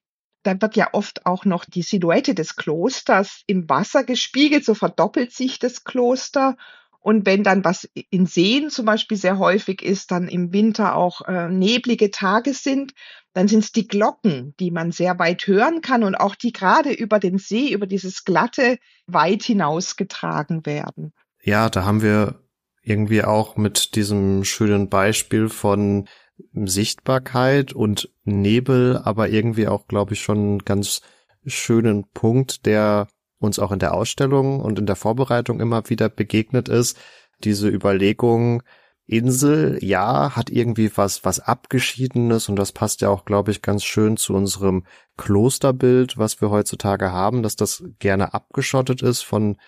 da 0.42 0.60
wird 0.60 0.76
ja 0.76 0.88
oft 0.92 1.26
auch 1.26 1.44
noch 1.44 1.64
die 1.64 1.82
Silhouette 1.82 2.34
des 2.34 2.56
Klosters 2.56 3.42
im 3.46 3.68
Wasser 3.68 4.04
gespiegelt, 4.04 4.64
so 4.64 4.74
verdoppelt 4.74 5.32
sich 5.32 5.58
das 5.58 5.84
Kloster. 5.84 6.56
Und 7.00 7.26
wenn 7.26 7.44
dann 7.44 7.64
was 7.64 7.88
in 8.10 8.26
Seen 8.26 8.70
zum 8.70 8.86
Beispiel 8.86 9.16
sehr 9.16 9.38
häufig 9.38 9.82
ist, 9.82 10.10
dann 10.10 10.26
im 10.26 10.52
Winter 10.52 10.96
auch 10.96 11.22
äh, 11.22 11.48
neblige 11.48 12.10
Tage 12.10 12.52
sind, 12.52 12.94
dann 13.36 13.48
sind 13.48 13.64
es 13.64 13.70
die 13.70 13.86
Glocken, 13.86 14.54
die 14.58 14.70
man 14.70 14.92
sehr 14.92 15.18
weit 15.18 15.46
hören 15.46 15.82
kann 15.82 16.04
und 16.04 16.14
auch 16.14 16.36
die 16.36 16.52
gerade 16.52 16.90
über 16.90 17.18
den 17.18 17.36
See, 17.36 17.70
über 17.70 17.86
dieses 17.86 18.24
Glatte 18.24 18.78
weit 19.06 19.42
hinausgetragen 19.42 20.64
werden. 20.64 21.12
Ja, 21.42 21.68
da 21.68 21.84
haben 21.84 22.00
wir 22.00 22.40
irgendwie 22.80 23.22
auch 23.24 23.58
mit 23.58 23.94
diesem 23.94 24.42
schönen 24.44 24.88
Beispiel 24.88 25.50
von 25.50 26.08
Sichtbarkeit 26.54 27.74
und 27.74 28.10
Nebel, 28.24 29.02
aber 29.04 29.28
irgendwie 29.28 29.68
auch, 29.68 29.86
glaube 29.86 30.14
ich, 30.14 30.22
schon 30.22 30.38
einen 30.38 30.58
ganz 30.60 31.02
schönen 31.44 32.06
Punkt, 32.14 32.64
der 32.64 33.06
uns 33.38 33.58
auch 33.58 33.70
in 33.70 33.80
der 33.80 33.92
Ausstellung 33.92 34.60
und 34.60 34.78
in 34.78 34.86
der 34.86 34.96
Vorbereitung 34.96 35.60
immer 35.60 35.90
wieder 35.90 36.08
begegnet 36.08 36.70
ist. 36.70 36.96
Diese 37.44 37.68
Überlegung, 37.68 38.62
Insel, 39.06 39.78
ja, 39.82 40.34
hat 40.34 40.50
irgendwie 40.50 40.90
was, 40.96 41.24
was 41.24 41.38
Abgeschiedenes 41.38 42.48
und 42.48 42.56
das 42.56 42.72
passt 42.72 43.02
ja 43.02 43.08
auch, 43.08 43.24
glaube 43.24 43.52
ich, 43.52 43.62
ganz 43.62 43.84
schön 43.84 44.16
zu 44.16 44.34
unserem 44.34 44.84
Klosterbild, 45.16 46.18
was 46.18 46.40
wir 46.40 46.50
heutzutage 46.50 47.12
haben, 47.12 47.42
dass 47.42 47.54
das 47.54 47.84
gerne 48.00 48.34
abgeschottet 48.34 49.02
ist 49.02 49.22
von 49.22 49.58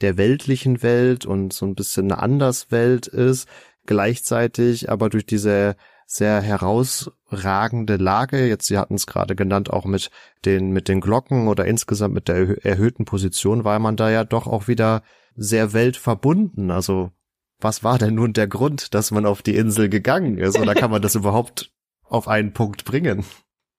der 0.00 0.16
weltlichen 0.16 0.82
Welt 0.82 1.26
und 1.26 1.52
so 1.52 1.66
ein 1.66 1.74
bisschen 1.74 2.10
eine 2.10 2.22
Anderswelt 2.22 3.08
ist, 3.08 3.48
gleichzeitig 3.86 4.90
aber 4.90 5.08
durch 5.08 5.26
diese 5.26 5.76
sehr 6.06 6.40
herausragende 6.40 7.96
Lage, 7.96 8.46
jetzt 8.46 8.66
Sie 8.66 8.78
hatten 8.78 8.94
es 8.94 9.06
gerade 9.06 9.34
genannt, 9.34 9.70
auch 9.70 9.86
mit 9.86 10.10
den, 10.44 10.70
mit 10.70 10.88
den 10.88 11.00
Glocken 11.00 11.48
oder 11.48 11.64
insgesamt 11.64 12.14
mit 12.14 12.28
der 12.28 12.64
erhöhten 12.64 13.04
Position, 13.04 13.64
war 13.64 13.78
man 13.78 13.96
da 13.96 14.10
ja 14.10 14.22
doch 14.24 14.46
auch 14.46 14.68
wieder 14.68 15.02
sehr 15.34 15.72
weltverbunden. 15.72 16.70
Also 16.70 17.10
was 17.60 17.84
war 17.84 17.98
denn 17.98 18.14
nun 18.14 18.32
der 18.32 18.46
Grund, 18.46 18.94
dass 18.94 19.10
man 19.10 19.26
auf 19.26 19.42
die 19.42 19.56
Insel 19.56 19.88
gegangen 19.88 20.38
ist? 20.38 20.58
Oder 20.58 20.74
kann 20.74 20.90
man 20.90 21.02
das 21.02 21.14
überhaupt 21.14 21.70
auf 22.02 22.28
einen 22.28 22.52
Punkt 22.52 22.84
bringen? 22.84 23.24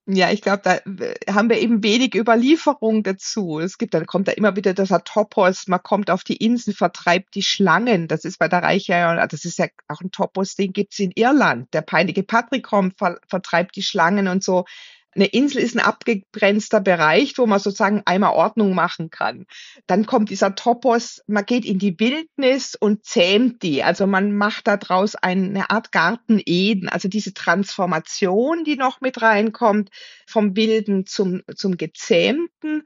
Ja, 0.07 0.29
ich 0.29 0.43
glaube, 0.43 0.61
da 0.63 1.33
haben 1.33 1.49
wir 1.49 1.57
eben 1.57 1.81
wenig 1.81 2.13
Überlieferung 2.13 3.01
dazu. 3.01 3.59
Es 3.59 3.79
gibt, 3.79 3.95
dann 3.95 4.05
kommt 4.05 4.27
da 4.27 4.33
immer 4.33 4.55
wieder 4.55 4.75
dieser 4.75 5.03
Topos, 5.03 5.67
man 5.67 5.81
kommt 5.81 6.11
auf 6.11 6.23
die 6.23 6.35
Insel, 6.35 6.75
vertreibt 6.75 7.33
die 7.33 7.41
Schlangen. 7.41 8.07
Das 8.07 8.23
ist 8.23 8.37
bei 8.37 8.47
der 8.47 8.61
Reiche, 8.61 8.93
das 9.31 9.45
ist 9.45 9.57
ja 9.57 9.65
auch 9.87 10.01
ein 10.01 10.11
Topos, 10.11 10.55
den 10.55 10.73
gibt's 10.73 10.99
in 10.99 11.11
Irland. 11.15 11.73
Der 11.73 11.81
peinliche 11.81 12.21
Patrick 12.21 12.65
kommt, 12.65 12.99
ver, 12.99 13.19
vertreibt 13.27 13.75
die 13.75 13.81
Schlangen 13.81 14.27
und 14.27 14.43
so. 14.43 14.65
Eine 15.15 15.27
Insel 15.27 15.61
ist 15.61 15.75
ein 15.75 15.83
abgegrenzter 15.83 16.81
Bereich, 16.81 17.37
wo 17.37 17.45
man 17.45 17.59
sozusagen 17.59 18.01
einmal 18.05 18.33
Ordnung 18.33 18.75
machen 18.75 19.09
kann. 19.09 19.45
Dann 19.87 20.05
kommt 20.05 20.29
dieser 20.29 20.55
Topos, 20.55 21.23
man 21.25 21.45
geht 21.45 21.63
in 21.63 21.79
die 21.79 21.97
Wildnis 21.97 22.75
und 22.75 23.05
zähmt 23.05 23.63
die. 23.63 23.81
Also 23.81 24.07
man 24.07 24.35
macht 24.35 24.67
daraus 24.67 25.15
eine 25.15 25.69
Art 25.69 25.93
Garten 25.93 26.41
Eden. 26.45 26.89
Also 26.89 27.07
diese 27.07 27.33
Transformation, 27.33 28.65
die 28.65 28.75
noch 28.75 28.99
mit 28.99 29.21
reinkommt, 29.21 29.89
vom 30.27 30.57
Wilden 30.57 31.05
zum, 31.05 31.43
zum 31.55 31.77
Gezähmten. 31.77 32.83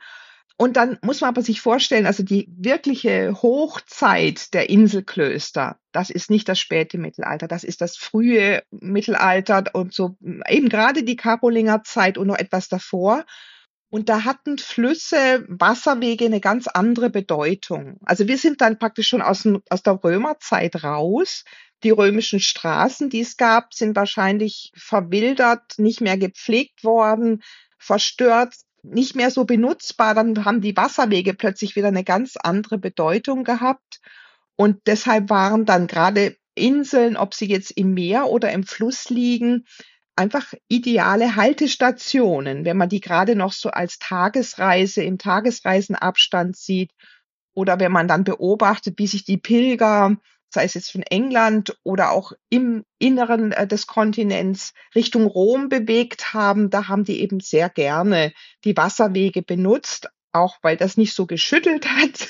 Und 0.61 0.75
dann 0.75 0.97
muss 1.01 1.21
man 1.21 1.29
aber 1.29 1.41
sich 1.41 1.61
vorstellen, 1.61 2.05
also 2.05 2.21
die 2.21 2.49
wirkliche 2.51 3.33
Hochzeit 3.41 4.53
der 4.53 4.69
Inselklöster, 4.69 5.79
das 5.93 6.09
ist 6.09 6.29
nicht 6.29 6.49
das 6.49 6.59
späte 6.59 6.97
Mittelalter, 6.97 7.47
das 7.47 7.63
ist 7.63 7.79
das 7.79 7.95
frühe 7.95 8.61
Mittelalter 8.69 9.63
und 9.71 9.93
so 9.93 10.17
eben 10.49 10.67
gerade 10.67 11.03
die 11.03 11.15
Karolinger 11.15 11.81
und 12.17 12.27
noch 12.27 12.37
etwas 12.37 12.67
davor. 12.67 13.25
Und 13.89 14.09
da 14.09 14.25
hatten 14.25 14.57
Flüsse, 14.57 15.45
Wasserwege 15.47 16.25
eine 16.25 16.41
ganz 16.41 16.67
andere 16.67 17.09
Bedeutung. 17.09 17.97
Also 18.03 18.27
wir 18.27 18.37
sind 18.37 18.59
dann 18.59 18.77
praktisch 18.77 19.07
schon 19.07 19.21
aus, 19.21 19.47
aus 19.69 19.81
der 19.81 20.03
Römerzeit 20.03 20.83
raus. 20.83 21.45
Die 21.83 21.91
römischen 21.91 22.41
Straßen, 22.41 23.09
die 23.09 23.21
es 23.21 23.37
gab, 23.37 23.73
sind 23.73 23.95
wahrscheinlich 23.95 24.73
verwildert, 24.75 25.79
nicht 25.79 26.01
mehr 26.01 26.17
gepflegt 26.17 26.83
worden, 26.83 27.43
verstört, 27.77 28.55
nicht 28.89 29.15
mehr 29.15 29.31
so 29.31 29.45
benutzbar, 29.45 30.13
dann 30.15 30.45
haben 30.45 30.61
die 30.61 30.75
Wasserwege 30.75 31.33
plötzlich 31.33 31.75
wieder 31.75 31.89
eine 31.89 32.03
ganz 32.03 32.35
andere 32.37 32.77
Bedeutung 32.77 33.43
gehabt. 33.43 33.99
Und 34.55 34.81
deshalb 34.87 35.29
waren 35.29 35.65
dann 35.65 35.87
gerade 35.87 36.35
Inseln, 36.55 37.15
ob 37.15 37.33
sie 37.33 37.47
jetzt 37.47 37.71
im 37.71 37.93
Meer 37.93 38.27
oder 38.27 38.51
im 38.51 38.63
Fluss 38.63 39.09
liegen, 39.09 39.65
einfach 40.15 40.53
ideale 40.67 41.37
Haltestationen, 41.37 42.65
wenn 42.65 42.75
man 42.75 42.89
die 42.89 42.99
gerade 42.99 43.35
noch 43.35 43.53
so 43.53 43.69
als 43.69 43.99
Tagesreise 43.99 45.01
im 45.01 45.17
Tagesreisenabstand 45.17 46.57
sieht 46.57 46.91
oder 47.53 47.79
wenn 47.79 47.93
man 47.93 48.09
dann 48.09 48.25
beobachtet, 48.25 48.99
wie 48.99 49.07
sich 49.07 49.23
die 49.23 49.37
Pilger 49.37 50.17
sei 50.49 50.63
es 50.63 50.73
jetzt 50.73 50.91
von 50.91 51.03
England 51.03 51.77
oder 51.83 52.11
auch 52.11 52.33
im 52.49 52.83
Inneren 52.97 53.51
äh, 53.51 53.67
des 53.67 53.87
Kontinents 53.87 54.73
Richtung 54.95 55.25
Rom 55.25 55.69
bewegt 55.69 56.33
haben, 56.33 56.69
da 56.69 56.87
haben 56.87 57.03
die 57.03 57.21
eben 57.21 57.39
sehr 57.39 57.69
gerne 57.69 58.33
die 58.63 58.75
Wasserwege 58.75 59.41
benutzt, 59.41 60.09
auch 60.31 60.57
weil 60.61 60.77
das 60.77 60.97
nicht 60.97 61.13
so 61.13 61.25
geschüttelt 61.25 61.87
hat 61.89 62.27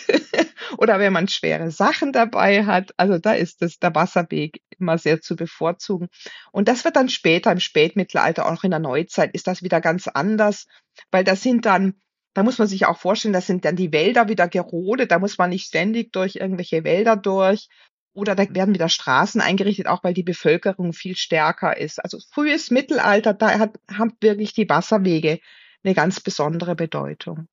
oder 0.78 1.00
wenn 1.00 1.14
man 1.14 1.28
schwere 1.28 1.72
Sachen 1.72 2.12
dabei 2.12 2.66
hat. 2.66 2.94
Also 2.98 3.18
da 3.18 3.34
ist 3.34 3.62
das, 3.62 3.80
der 3.80 3.96
Wasserweg 3.96 4.62
immer 4.78 4.98
sehr 4.98 5.22
zu 5.22 5.36
bevorzugen. 5.36 6.08
Und 6.52 6.68
das 6.68 6.86
wird 6.86 6.96
dann 6.96 7.10
später 7.10 7.52
im 7.52 7.60
Spätmittelalter, 7.60 8.46
auch 8.46 8.64
in 8.64 8.72
der 8.72 8.80
Neuzeit, 8.80 9.34
ist 9.34 9.48
das 9.48 9.64
wieder 9.64 9.82
ganz 9.82 10.08
anders, 10.08 10.68
weil 11.12 11.24
das 11.24 11.42
sind 11.42 11.66
dann 11.66 12.02
da 12.36 12.44
muss 12.44 12.60
man 12.60 12.68
sich 12.68 12.86
auch 12.86 12.98
vorstellen, 12.98 13.34
das 13.34 13.48
sind 13.48 13.66
dann 13.66 13.76
die 13.76 13.92
Wälder 13.92 14.30
wieder 14.30 14.48
gerodet, 14.48 15.12
da 15.12 15.20
muss 15.20 15.38
man 15.38 15.50
nicht 15.50 15.66
ständig 15.66 16.14
durch 16.14 16.36
irgendwelche 16.36 16.84
Wälder 16.84 17.16
durch, 17.16 17.68
oder 18.14 18.36
da 18.36 18.44
werden 18.54 18.74
wieder 18.74 18.90
Straßen 18.90 19.42
eingerichtet, 19.42 19.88
auch 19.88 20.04
weil 20.04 20.14
die 20.14 20.24
Bevölkerung 20.24 20.94
viel 20.94 21.16
stärker 21.16 21.78
ist. 21.78 22.04
Also 22.04 22.20
frühes 22.32 22.72
Mittelalter, 22.72 23.34
da 23.34 23.60
hat, 23.60 23.80
haben 23.92 24.14
wirklich 24.22 24.54
die 24.54 24.70
Wasserwege 24.70 25.40
eine 25.84 25.94
ganz 25.94 26.20
besondere 26.20 26.76
Bedeutung. 26.76 27.48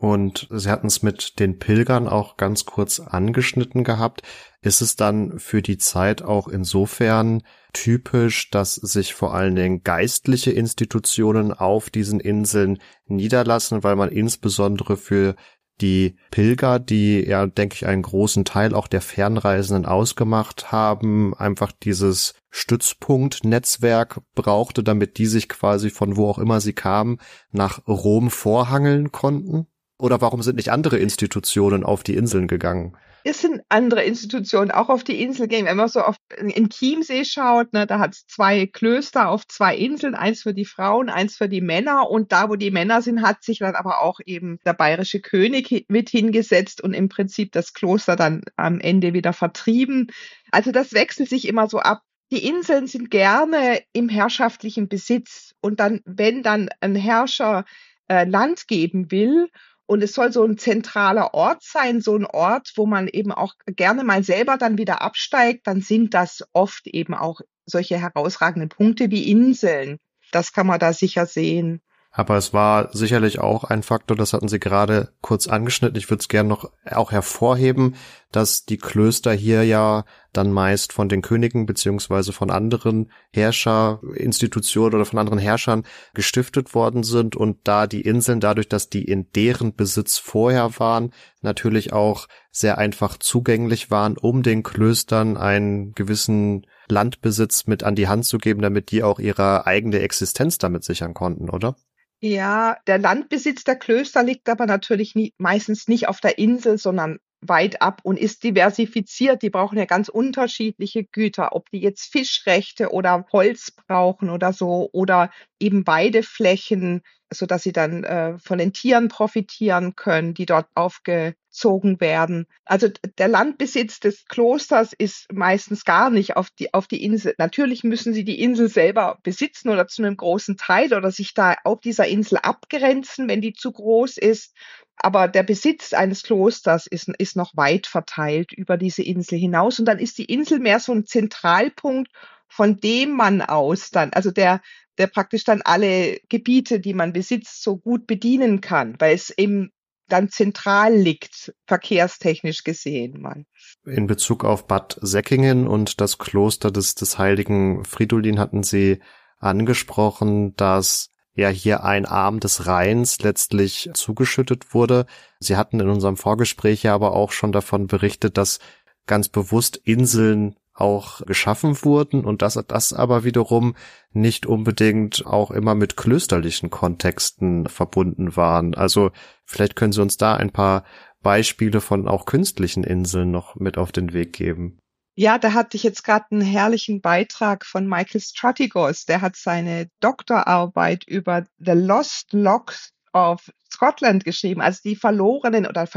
Und 0.00 0.46
Sie 0.50 0.70
hatten 0.70 0.86
es 0.86 1.02
mit 1.02 1.40
den 1.40 1.58
Pilgern 1.58 2.06
auch 2.06 2.36
ganz 2.36 2.64
kurz 2.64 3.00
angeschnitten 3.00 3.82
gehabt. 3.82 4.22
Ist 4.62 4.80
es 4.80 4.94
dann 4.94 5.40
für 5.40 5.60
die 5.60 5.76
Zeit 5.76 6.22
auch 6.22 6.46
insofern 6.46 7.42
typisch, 7.72 8.48
dass 8.50 8.76
sich 8.76 9.12
vor 9.12 9.34
allen 9.34 9.56
Dingen 9.56 9.82
geistliche 9.82 10.52
Institutionen 10.52 11.52
auf 11.52 11.90
diesen 11.90 12.20
Inseln 12.20 12.78
niederlassen, 13.06 13.82
weil 13.82 13.96
man 13.96 14.08
insbesondere 14.10 14.96
für 14.96 15.34
die 15.80 16.16
Pilger, 16.30 16.78
die 16.78 17.24
ja, 17.26 17.46
denke 17.46 17.74
ich, 17.74 17.86
einen 17.86 18.02
großen 18.02 18.44
Teil 18.44 18.74
auch 18.74 18.88
der 18.88 19.00
Fernreisenden 19.00 19.86
ausgemacht 19.86 20.72
haben, 20.72 21.34
einfach 21.34 21.72
dieses 21.72 22.34
Stützpunktnetzwerk 22.50 24.20
brauchte, 24.34 24.82
damit 24.82 25.18
die 25.18 25.26
sich 25.26 25.48
quasi 25.48 25.90
von 25.90 26.16
wo 26.16 26.28
auch 26.28 26.38
immer 26.38 26.60
sie 26.60 26.72
kamen, 26.72 27.18
nach 27.50 27.86
Rom 27.86 28.30
vorhangeln 28.30 29.12
konnten? 29.12 29.66
Oder 29.98 30.20
warum 30.20 30.42
sind 30.42 30.56
nicht 30.56 30.70
andere 30.70 30.98
Institutionen 30.98 31.84
auf 31.84 32.02
die 32.02 32.14
Inseln 32.14 32.46
gegangen? 32.46 32.96
es 33.24 33.40
sind 33.40 33.62
andere 33.68 34.02
Institutionen 34.04 34.70
auch 34.70 34.88
auf 34.88 35.04
die 35.04 35.20
Insel 35.22 35.48
gehen. 35.48 35.66
Wenn 35.66 35.76
man 35.76 35.88
so 35.88 36.00
auf, 36.00 36.16
in 36.38 36.70
Chiemsee 36.70 37.24
schaut, 37.24 37.72
ne, 37.72 37.86
da 37.86 37.98
hat 37.98 38.14
es 38.14 38.26
zwei 38.26 38.66
Klöster 38.66 39.28
auf 39.28 39.46
zwei 39.46 39.76
Inseln, 39.76 40.14
eins 40.14 40.42
für 40.42 40.54
die 40.54 40.64
Frauen, 40.64 41.10
eins 41.10 41.36
für 41.36 41.48
die 41.48 41.60
Männer. 41.60 42.10
Und 42.10 42.32
da, 42.32 42.48
wo 42.48 42.56
die 42.56 42.70
Männer 42.70 43.02
sind, 43.02 43.22
hat 43.22 43.42
sich 43.42 43.58
dann 43.58 43.74
aber 43.74 44.02
auch 44.02 44.20
eben 44.24 44.58
der 44.64 44.72
bayerische 44.72 45.20
König 45.20 45.86
mit 45.88 46.08
hingesetzt 46.08 46.80
und 46.80 46.94
im 46.94 47.08
Prinzip 47.08 47.52
das 47.52 47.74
Kloster 47.74 48.16
dann 48.16 48.42
am 48.56 48.80
Ende 48.80 49.12
wieder 49.12 49.32
vertrieben. 49.32 50.10
Also 50.50 50.72
das 50.72 50.92
wechselt 50.92 51.28
sich 51.28 51.46
immer 51.46 51.68
so 51.68 51.80
ab. 51.80 52.02
Die 52.30 52.46
Inseln 52.46 52.86
sind 52.86 53.10
gerne 53.10 53.82
im 53.92 54.08
herrschaftlichen 54.08 54.88
Besitz. 54.88 55.54
Und 55.60 55.80
dann, 55.80 56.00
wenn 56.04 56.42
dann 56.42 56.68
ein 56.80 56.94
Herrscher 56.94 57.64
äh, 58.08 58.24
Land 58.24 58.68
geben 58.68 59.10
will 59.10 59.48
und 59.88 60.02
es 60.02 60.12
soll 60.12 60.32
so 60.32 60.44
ein 60.44 60.58
zentraler 60.58 61.32
Ort 61.32 61.62
sein, 61.62 62.02
so 62.02 62.14
ein 62.14 62.26
Ort, 62.26 62.72
wo 62.76 62.84
man 62.84 63.08
eben 63.08 63.32
auch 63.32 63.54
gerne 63.66 64.04
mal 64.04 64.22
selber 64.22 64.58
dann 64.58 64.76
wieder 64.76 65.00
absteigt, 65.00 65.66
dann 65.66 65.80
sind 65.80 66.12
das 66.12 66.46
oft 66.52 66.86
eben 66.86 67.14
auch 67.14 67.40
solche 67.64 67.96
herausragenden 67.96 68.68
Punkte 68.68 69.10
wie 69.10 69.30
Inseln. 69.30 69.96
Das 70.30 70.52
kann 70.52 70.66
man 70.66 70.78
da 70.78 70.92
sicher 70.92 71.24
sehen. 71.24 71.80
Aber 72.18 72.36
es 72.36 72.52
war 72.52 72.88
sicherlich 72.92 73.38
auch 73.38 73.62
ein 73.62 73.84
Faktor, 73.84 74.16
das 74.16 74.32
hatten 74.32 74.48
Sie 74.48 74.58
gerade 74.58 75.12
kurz 75.20 75.46
angeschnitten. 75.46 75.96
Ich 75.96 76.10
würde 76.10 76.20
es 76.20 76.26
gerne 76.26 76.48
noch 76.48 76.68
auch 76.84 77.12
hervorheben, 77.12 77.94
dass 78.32 78.64
die 78.64 78.76
Klöster 78.76 79.32
hier 79.32 79.62
ja 79.62 80.04
dann 80.32 80.50
meist 80.50 80.92
von 80.92 81.08
den 81.08 81.22
Königen 81.22 81.64
beziehungsweise 81.64 82.32
von 82.32 82.50
anderen 82.50 83.12
Herrscherinstitutionen 83.32 84.96
oder 84.96 85.04
von 85.04 85.20
anderen 85.20 85.38
Herrschern 85.38 85.84
gestiftet 86.12 86.74
worden 86.74 87.04
sind 87.04 87.36
und 87.36 87.58
da 87.62 87.86
die 87.86 88.00
Inseln 88.00 88.40
dadurch, 88.40 88.68
dass 88.68 88.90
die 88.90 89.04
in 89.04 89.30
deren 89.30 89.76
Besitz 89.76 90.18
vorher 90.18 90.76
waren, 90.80 91.12
natürlich 91.40 91.92
auch 91.92 92.26
sehr 92.50 92.78
einfach 92.78 93.16
zugänglich 93.18 93.92
waren, 93.92 94.18
um 94.18 94.42
den 94.42 94.64
Klöstern 94.64 95.36
einen 95.36 95.92
gewissen 95.92 96.66
Landbesitz 96.88 97.68
mit 97.68 97.84
an 97.84 97.94
die 97.94 98.08
Hand 98.08 98.24
zu 98.24 98.38
geben, 98.38 98.60
damit 98.60 98.90
die 98.90 99.04
auch 99.04 99.20
ihre 99.20 99.68
eigene 99.68 100.00
Existenz 100.00 100.58
damit 100.58 100.82
sichern 100.82 101.14
konnten, 101.14 101.48
oder? 101.48 101.76
Ja, 102.20 102.76
der 102.86 102.98
Landbesitz 102.98 103.62
der 103.64 103.76
Klöster 103.76 104.22
liegt 104.24 104.48
aber 104.48 104.66
natürlich 104.66 105.14
nie, 105.14 105.34
meistens 105.38 105.86
nicht 105.86 106.08
auf 106.08 106.20
der 106.20 106.38
Insel, 106.38 106.76
sondern 106.78 107.18
weit 107.40 107.82
ab 107.82 108.00
und 108.02 108.18
ist 108.18 108.42
diversifiziert. 108.42 109.42
Die 109.42 109.50
brauchen 109.50 109.78
ja 109.78 109.84
ganz 109.84 110.08
unterschiedliche 110.08 111.04
Güter, 111.04 111.54
ob 111.54 111.70
die 111.70 111.80
jetzt 111.80 112.10
Fischrechte 112.10 112.90
oder 112.90 113.26
Holz 113.32 113.70
brauchen 113.70 114.30
oder 114.30 114.52
so 114.52 114.88
oder 114.92 115.30
eben 115.60 115.86
Weideflächen, 115.86 117.02
so 117.32 117.46
dass 117.46 117.62
sie 117.62 117.72
dann 117.72 118.04
äh, 118.04 118.38
von 118.38 118.58
den 118.58 118.72
Tieren 118.72 119.08
profitieren 119.08 119.94
können, 119.94 120.34
die 120.34 120.46
dort 120.46 120.66
aufgezogen 120.74 122.00
werden. 122.00 122.46
Also 122.64 122.88
der 123.18 123.28
Landbesitz 123.28 124.00
des 124.00 124.24
Klosters 124.26 124.92
ist 124.96 125.32
meistens 125.32 125.84
gar 125.84 126.10
nicht 126.10 126.36
auf 126.36 126.50
die 126.50 126.72
auf 126.74 126.86
die 126.86 127.04
Insel. 127.04 127.34
Natürlich 127.38 127.84
müssen 127.84 128.14
sie 128.14 128.24
die 128.24 128.40
Insel 128.40 128.68
selber 128.68 129.18
besitzen 129.22 129.68
oder 129.68 129.86
zu 129.86 130.02
einem 130.02 130.16
großen 130.16 130.56
Teil 130.56 130.94
oder 130.94 131.10
sich 131.10 131.34
da 131.34 131.54
auf 131.64 131.80
dieser 131.80 132.06
Insel 132.06 132.38
abgrenzen, 132.38 133.28
wenn 133.28 133.40
die 133.40 133.52
zu 133.52 133.72
groß 133.72 134.16
ist. 134.16 134.54
Aber 135.00 135.28
der 135.28 135.42
Besitz 135.42 135.92
eines 135.92 136.22
Klosters 136.22 136.86
ist, 136.86 137.08
ist 137.18 137.36
noch 137.36 137.56
weit 137.56 137.86
verteilt 137.86 138.52
über 138.52 138.76
diese 138.76 139.02
Insel 139.02 139.38
hinaus. 139.38 139.78
Und 139.78 139.84
dann 139.86 139.98
ist 139.98 140.18
die 140.18 140.24
Insel 140.24 140.58
mehr 140.58 140.80
so 140.80 140.92
ein 140.92 141.06
Zentralpunkt, 141.06 142.10
von 142.48 142.80
dem 142.80 143.12
man 143.12 143.42
aus 143.42 143.90
dann, 143.90 144.12
also 144.12 144.30
der, 144.30 144.60
der 144.96 145.06
praktisch 145.06 145.44
dann 145.44 145.62
alle 145.62 146.18
Gebiete, 146.28 146.80
die 146.80 146.94
man 146.94 147.12
besitzt, 147.12 147.62
so 147.62 147.76
gut 147.76 148.06
bedienen 148.06 148.60
kann, 148.60 148.96
weil 148.98 149.14
es 149.14 149.30
eben 149.30 149.70
dann 150.08 150.30
zentral 150.30 150.94
liegt, 150.94 151.54
verkehrstechnisch 151.66 152.64
gesehen 152.64 153.20
mal. 153.20 153.44
In 153.84 154.06
Bezug 154.06 154.44
auf 154.44 154.66
Bad 154.66 154.98
Säckingen 155.02 155.68
und 155.68 156.00
das 156.00 156.18
Kloster 156.18 156.70
des, 156.70 156.94
des 156.94 157.18
heiligen 157.18 157.84
Fridolin 157.84 158.38
hatten 158.38 158.62
Sie 158.62 159.00
angesprochen, 159.38 160.56
dass 160.56 161.10
ja 161.38 161.48
hier 161.48 161.84
ein 161.84 162.04
Arm 162.04 162.40
des 162.40 162.66
Rheins 162.66 163.20
letztlich 163.20 163.88
zugeschüttet 163.94 164.74
wurde. 164.74 165.06
Sie 165.38 165.56
hatten 165.56 165.78
in 165.78 165.88
unserem 165.88 166.16
Vorgespräch 166.16 166.82
ja 166.82 166.94
aber 166.94 167.12
auch 167.12 167.30
schon 167.30 167.52
davon 167.52 167.86
berichtet, 167.86 168.36
dass 168.36 168.58
ganz 169.06 169.28
bewusst 169.28 169.76
Inseln 169.84 170.56
auch 170.74 171.24
geschaffen 171.26 171.82
wurden 171.82 172.24
und 172.24 172.42
dass 172.42 172.54
das 172.66 172.92
aber 172.92 173.24
wiederum 173.24 173.74
nicht 174.12 174.46
unbedingt 174.46 175.26
auch 175.26 175.50
immer 175.50 175.74
mit 175.74 175.96
klösterlichen 175.96 176.70
Kontexten 176.70 177.68
verbunden 177.68 178.36
waren. 178.36 178.74
Also 178.74 179.10
vielleicht 179.44 179.76
können 179.76 179.92
Sie 179.92 180.02
uns 180.02 180.16
da 180.16 180.34
ein 180.34 180.50
paar 180.50 180.84
Beispiele 181.22 181.80
von 181.80 182.08
auch 182.08 182.26
künstlichen 182.26 182.84
Inseln 182.84 183.30
noch 183.30 183.56
mit 183.56 183.78
auf 183.78 183.92
den 183.92 184.12
Weg 184.12 184.32
geben. 184.32 184.78
Ja, 185.20 185.36
da 185.36 185.52
hatte 185.52 185.76
ich 185.76 185.82
jetzt 185.82 186.04
gerade 186.04 186.26
einen 186.30 186.42
herrlichen 186.42 187.00
Beitrag 187.00 187.66
von 187.66 187.88
Michael 187.88 188.20
Stratigos. 188.20 189.04
Der 189.04 189.20
hat 189.20 189.34
seine 189.34 189.90
Doktorarbeit 189.98 191.02
über 191.08 191.44
The 191.58 191.72
Lost 191.72 192.32
Logs 192.32 192.92
of 193.12 193.50
Scotland 193.68 194.24
geschrieben, 194.24 194.60
also 194.60 194.78
die 194.84 194.94
verlorenen 194.94 195.66
oder 195.66 195.88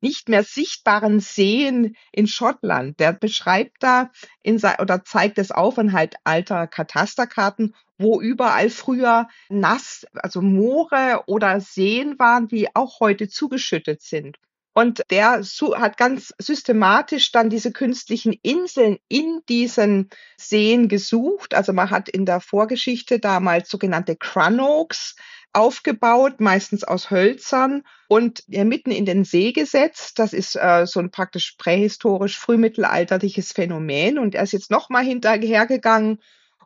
nicht 0.00 0.28
mehr 0.28 0.42
sichtbaren 0.42 1.20
Seen 1.20 1.94
in 2.10 2.26
Schottland. 2.26 2.98
Der 2.98 3.12
beschreibt 3.12 3.76
da 3.84 4.10
in 4.42 4.56
oder 4.80 5.04
zeigt 5.04 5.38
es 5.38 5.52
auf 5.52 5.78
anhand 5.78 6.16
alter 6.24 6.66
Katasterkarten, 6.66 7.72
wo 7.98 8.20
überall 8.20 8.68
früher 8.68 9.28
nass, 9.48 10.08
also 10.12 10.42
Moore 10.42 11.22
oder 11.28 11.60
Seen 11.60 12.18
waren, 12.18 12.48
die 12.48 12.74
auch 12.74 12.98
heute 12.98 13.28
zugeschüttet 13.28 14.02
sind. 14.02 14.38
Und 14.78 15.00
der 15.08 15.40
hat 15.76 15.96
ganz 15.96 16.34
systematisch 16.36 17.32
dann 17.32 17.48
diese 17.48 17.72
künstlichen 17.72 18.34
Inseln 18.42 18.98
in 19.08 19.40
diesen 19.48 20.10
Seen 20.36 20.88
gesucht. 20.88 21.54
Also 21.54 21.72
man 21.72 21.88
hat 21.88 22.10
in 22.10 22.26
der 22.26 22.40
Vorgeschichte 22.40 23.18
damals 23.18 23.70
sogenannte 23.70 24.16
Crannogs 24.16 25.16
aufgebaut, 25.54 26.40
meistens 26.40 26.84
aus 26.84 27.10
Hölzern 27.10 27.84
und 28.08 28.42
ja, 28.48 28.64
mitten 28.64 28.90
in 28.90 29.06
den 29.06 29.24
See 29.24 29.52
gesetzt. 29.52 30.18
Das 30.18 30.34
ist 30.34 30.56
äh, 30.56 30.86
so 30.86 31.00
ein 31.00 31.10
praktisch 31.10 31.54
prähistorisch 31.56 32.38
frühmittelalterliches 32.38 33.52
Phänomen. 33.52 34.18
Und 34.18 34.34
er 34.34 34.42
ist 34.42 34.52
jetzt 34.52 34.70
nochmal 34.70 35.04
hinterhergegangen 35.04 36.20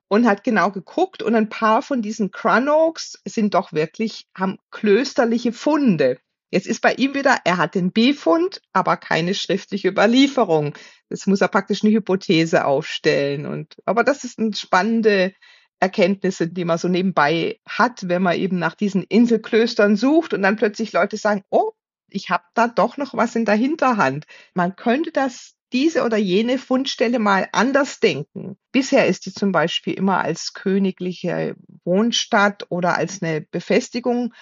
und 0.08 0.26
hat 0.26 0.42
genau 0.42 0.72
geguckt 0.72 1.22
und 1.22 1.36
ein 1.36 1.48
paar 1.48 1.80
von 1.80 2.02
diesen 2.02 2.32
Crannogs 2.32 3.20
sind 3.24 3.54
doch 3.54 3.72
wirklich, 3.72 4.26
haben 4.36 4.58
klösterliche 4.72 5.52
Funde. 5.52 6.18
Jetzt 6.50 6.66
ist 6.66 6.80
bei 6.80 6.94
ihm 6.94 7.14
wieder, 7.14 7.38
er 7.44 7.56
hat 7.58 7.74
den 7.74 7.92
Befund, 7.92 8.60
aber 8.72 8.96
keine 8.96 9.34
schriftliche 9.34 9.88
Überlieferung. 9.88 10.74
Das 11.08 11.26
muss 11.26 11.40
er 11.40 11.48
praktisch 11.48 11.84
eine 11.84 11.92
Hypothese 11.92 12.64
aufstellen. 12.64 13.46
Und, 13.46 13.76
aber 13.84 14.04
das 14.04 14.24
ist 14.24 14.38
eine 14.38 14.54
spannende 14.54 15.32
Erkenntnisse, 15.78 16.48
die 16.48 16.64
man 16.64 16.78
so 16.78 16.88
nebenbei 16.88 17.58
hat, 17.66 18.08
wenn 18.08 18.22
man 18.22 18.36
eben 18.36 18.58
nach 18.58 18.74
diesen 18.74 19.02
Inselklöstern 19.04 19.96
sucht 19.96 20.34
und 20.34 20.42
dann 20.42 20.56
plötzlich 20.56 20.92
Leute 20.92 21.16
sagen, 21.16 21.42
oh, 21.50 21.72
ich 22.10 22.30
habe 22.30 22.44
da 22.54 22.68
doch 22.68 22.96
noch 22.96 23.14
was 23.14 23.36
in 23.36 23.44
der 23.44 23.54
Hinterhand. 23.54 24.26
Man 24.54 24.76
könnte 24.76 25.12
das 25.12 25.54
diese 25.72 26.02
oder 26.02 26.16
jene 26.16 26.58
Fundstelle 26.58 27.18
mal 27.18 27.48
anders 27.52 28.00
denken. 28.00 28.58
Bisher 28.72 29.06
ist 29.06 29.26
die 29.26 29.32
zum 29.32 29.52
Beispiel 29.52 29.94
immer 29.94 30.18
als 30.18 30.52
königliche 30.52 31.54
Wohnstadt 31.84 32.66
oder 32.70 32.96
als 32.96 33.22
eine 33.22 33.40
Befestigung 33.40 34.34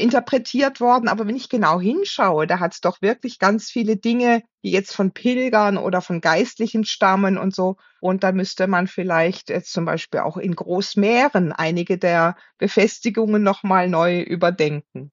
interpretiert 0.00 0.80
worden. 0.80 1.08
Aber 1.08 1.26
wenn 1.26 1.36
ich 1.36 1.48
genau 1.48 1.80
hinschaue, 1.80 2.46
da 2.46 2.60
hat 2.60 2.74
es 2.74 2.80
doch 2.80 3.02
wirklich 3.02 3.38
ganz 3.38 3.70
viele 3.70 3.96
Dinge, 3.96 4.42
die 4.64 4.70
jetzt 4.70 4.94
von 4.94 5.12
Pilgern 5.12 5.76
oder 5.76 6.00
von 6.00 6.20
Geistlichen 6.20 6.84
stammen 6.84 7.38
und 7.38 7.54
so. 7.54 7.76
Und 8.00 8.24
da 8.24 8.32
müsste 8.32 8.66
man 8.66 8.86
vielleicht 8.86 9.50
jetzt 9.50 9.72
zum 9.72 9.84
Beispiel 9.84 10.20
auch 10.20 10.36
in 10.36 10.54
Großmeeren 10.54 11.52
einige 11.52 11.98
der 11.98 12.36
Befestigungen 12.58 13.42
nochmal 13.42 13.88
neu 13.88 14.20
überdenken. 14.20 15.12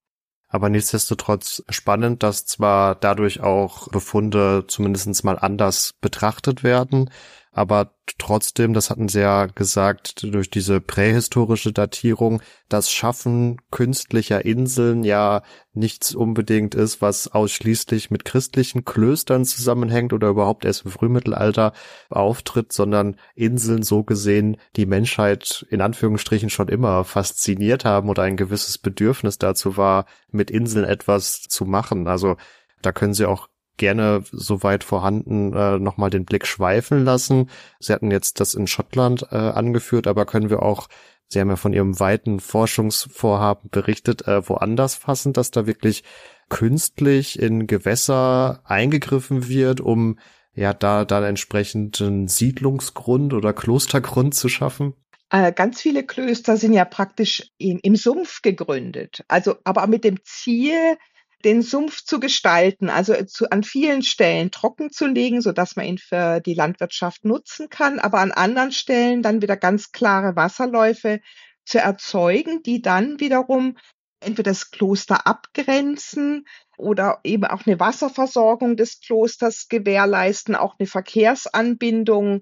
Aber 0.51 0.69
nichtsdestotrotz 0.69 1.63
spannend, 1.69 2.23
dass 2.23 2.45
zwar 2.45 2.95
dadurch 2.95 3.41
auch 3.41 3.87
Befunde 3.89 4.65
zumindest 4.67 5.23
mal 5.23 5.37
anders 5.37 5.93
betrachtet 6.01 6.63
werden, 6.63 7.11
aber 7.51 7.95
trotzdem, 8.17 8.73
das 8.73 8.89
hatten 8.89 9.07
sie 9.07 9.21
ja 9.21 9.47
gesagt, 9.47 10.23
durch 10.23 10.49
diese 10.49 10.81
prähistorische 10.81 11.73
Datierung, 11.73 12.41
das 12.67 12.91
Schaffen 12.91 13.57
künstlicher 13.71 14.45
Inseln 14.45 15.03
ja 15.03 15.41
nichts 15.73 16.13
unbedingt 16.13 16.75
ist, 16.75 17.01
was 17.01 17.27
ausschließlich 17.27 18.11
mit 18.11 18.25
christlichen 18.25 18.85
Klöstern 18.85 19.45
zusammenhängt 19.45 20.13
oder 20.13 20.29
überhaupt 20.29 20.65
erst 20.65 20.85
im 20.85 20.91
Frühmittelalter 20.91 21.73
auftritt, 22.09 22.71
sondern 22.71 23.15
Inseln 23.33 23.81
so 23.81 24.03
gesehen 24.03 24.57
die 24.75 24.85
Menschheit 24.85 25.65
in 25.69 25.81
Anführungsstrichen 25.81 26.49
schon 26.49 26.67
immer 26.67 27.03
fasziniert 27.03 27.83
haben 27.83 28.09
oder 28.09 28.23
ein 28.23 28.37
gewisses 28.37 28.77
Bedürfnis 28.77 29.39
dazu 29.39 29.75
war, 29.75 30.05
mit 30.31 30.51
Inseln 30.51 30.85
etwas 30.85 31.41
zu 31.41 31.65
machen. 31.65 32.07
Also 32.07 32.37
da 32.81 32.91
können 32.91 33.13
sie 33.13 33.25
auch 33.25 33.49
gerne 33.79 34.23
soweit 34.31 34.83
vorhanden 34.83 35.53
äh, 35.53 35.79
nochmal 35.79 36.11
den 36.11 36.25
Blick 36.25 36.45
schweifen 36.45 37.03
lassen. 37.03 37.49
Sie 37.79 37.91
hatten 37.91 38.11
jetzt 38.11 38.39
das 38.39 38.53
in 38.53 38.67
Schottland 38.67 39.25
äh, 39.31 39.35
angeführt, 39.35 40.05
aber 40.05 40.27
können 40.27 40.51
wir 40.51 40.61
auch, 40.61 40.87
Sie 41.27 41.39
haben 41.39 41.49
ja 41.49 41.55
von 41.55 41.73
Ihrem 41.73 41.99
weiten 41.99 42.39
Forschungsvorhaben 42.39 43.71
berichtet, 43.71 44.27
äh, 44.27 44.47
woanders 44.47 44.95
fassen, 44.95 45.33
dass 45.33 45.49
da 45.49 45.65
wirklich 45.65 46.03
künstlich 46.49 47.39
in 47.39 47.65
Gewässer 47.65 48.61
eingegriffen 48.65 49.47
wird, 49.47 49.81
um 49.81 50.19
ja 50.53 50.73
da 50.73 51.05
dann 51.05 51.23
entsprechend 51.23 52.01
einen 52.01 52.27
Siedlungsgrund 52.27 53.33
oder 53.33 53.53
Klostergrund 53.53 54.35
zu 54.35 54.49
schaffen? 54.49 54.93
Äh, 55.31 55.53
ganz 55.53 55.81
viele 55.81 56.03
Klöster 56.03 56.57
sind 56.57 56.73
ja 56.73 56.85
praktisch 56.85 57.51
im, 57.59 57.79
im 57.83 57.95
Sumpf 57.95 58.41
gegründet. 58.41 59.23
Also, 59.27 59.55
aber 59.63 59.85
mit 59.85 60.03
dem 60.03 60.17
Ziel, 60.23 60.97
den 61.45 61.61
Sumpf 61.61 62.03
zu 62.03 62.19
gestalten, 62.19 62.89
also 62.89 63.13
zu, 63.25 63.49
an 63.49 63.63
vielen 63.63 64.03
Stellen 64.03 64.51
trocken 64.51 64.91
zu 64.91 65.07
legen, 65.07 65.41
so 65.41 65.51
dass 65.51 65.75
man 65.75 65.85
ihn 65.85 65.97
für 65.97 66.41
die 66.41 66.53
Landwirtschaft 66.53 67.23
nutzen 67.23 67.69
kann, 67.69 67.99
aber 67.99 68.19
an 68.19 68.31
anderen 68.31 68.71
Stellen 68.71 69.21
dann 69.21 69.41
wieder 69.41 69.55
ganz 69.55 69.91
klare 69.91 70.35
Wasserläufe 70.35 71.21
zu 71.65 71.79
erzeugen, 71.79 72.61
die 72.63 72.81
dann 72.81 73.19
wiederum 73.19 73.77
entweder 74.19 74.51
das 74.51 74.71
Kloster 74.71 75.25
abgrenzen 75.25 76.45
oder 76.77 77.19
eben 77.23 77.45
auch 77.45 77.65
eine 77.65 77.79
Wasserversorgung 77.79 78.75
des 78.75 78.99
Klosters 78.99 79.67
gewährleisten, 79.69 80.55
auch 80.55 80.75
eine 80.77 80.87
Verkehrsanbindung 80.87 82.41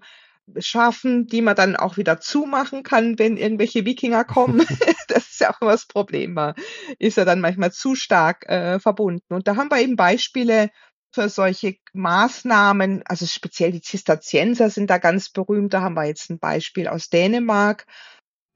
schaffen, 0.60 1.28
die 1.28 1.42
man 1.42 1.56
dann 1.56 1.76
auch 1.76 1.98
wieder 1.98 2.20
zumachen 2.20 2.84
kann, 2.84 3.20
wenn 3.20 3.38
irgendwelche 3.38 3.86
Wikinger 3.86 4.24
kommen. 4.24 4.66
das 5.08 5.30
ist 5.30 5.42
ja 5.42 5.54
auch 5.54 5.62
immer 5.62 5.72
das 5.72 5.86
Problem. 5.86 6.34
Man 6.34 6.54
ist 7.00 7.18
ja 7.18 7.26
dann 7.26 7.42
manchmal 7.42 7.72
zu 7.72 7.96
stark 7.96 8.48
äh, 8.50 8.80
verbunden. 8.80 9.34
Und 9.34 9.48
da 9.48 9.56
haben 9.56 9.70
wir 9.70 9.80
eben 9.80 9.96
Beispiele 9.96 10.70
für 11.14 11.30
solche 11.30 11.78
Maßnahmen, 11.94 13.04
also 13.06 13.26
speziell 13.26 13.72
die 13.72 13.82
Zisterzienser 13.82 14.70
sind 14.70 14.90
da 14.90 14.98
ganz 14.98 15.30
berühmt. 15.30 15.74
Da 15.74 15.82
haben 15.82 15.96
wir 15.96 16.06
jetzt 16.06 16.30
ein 16.30 16.40
Beispiel 16.40 16.88
aus 16.88 17.10
Dänemark, 17.10 17.86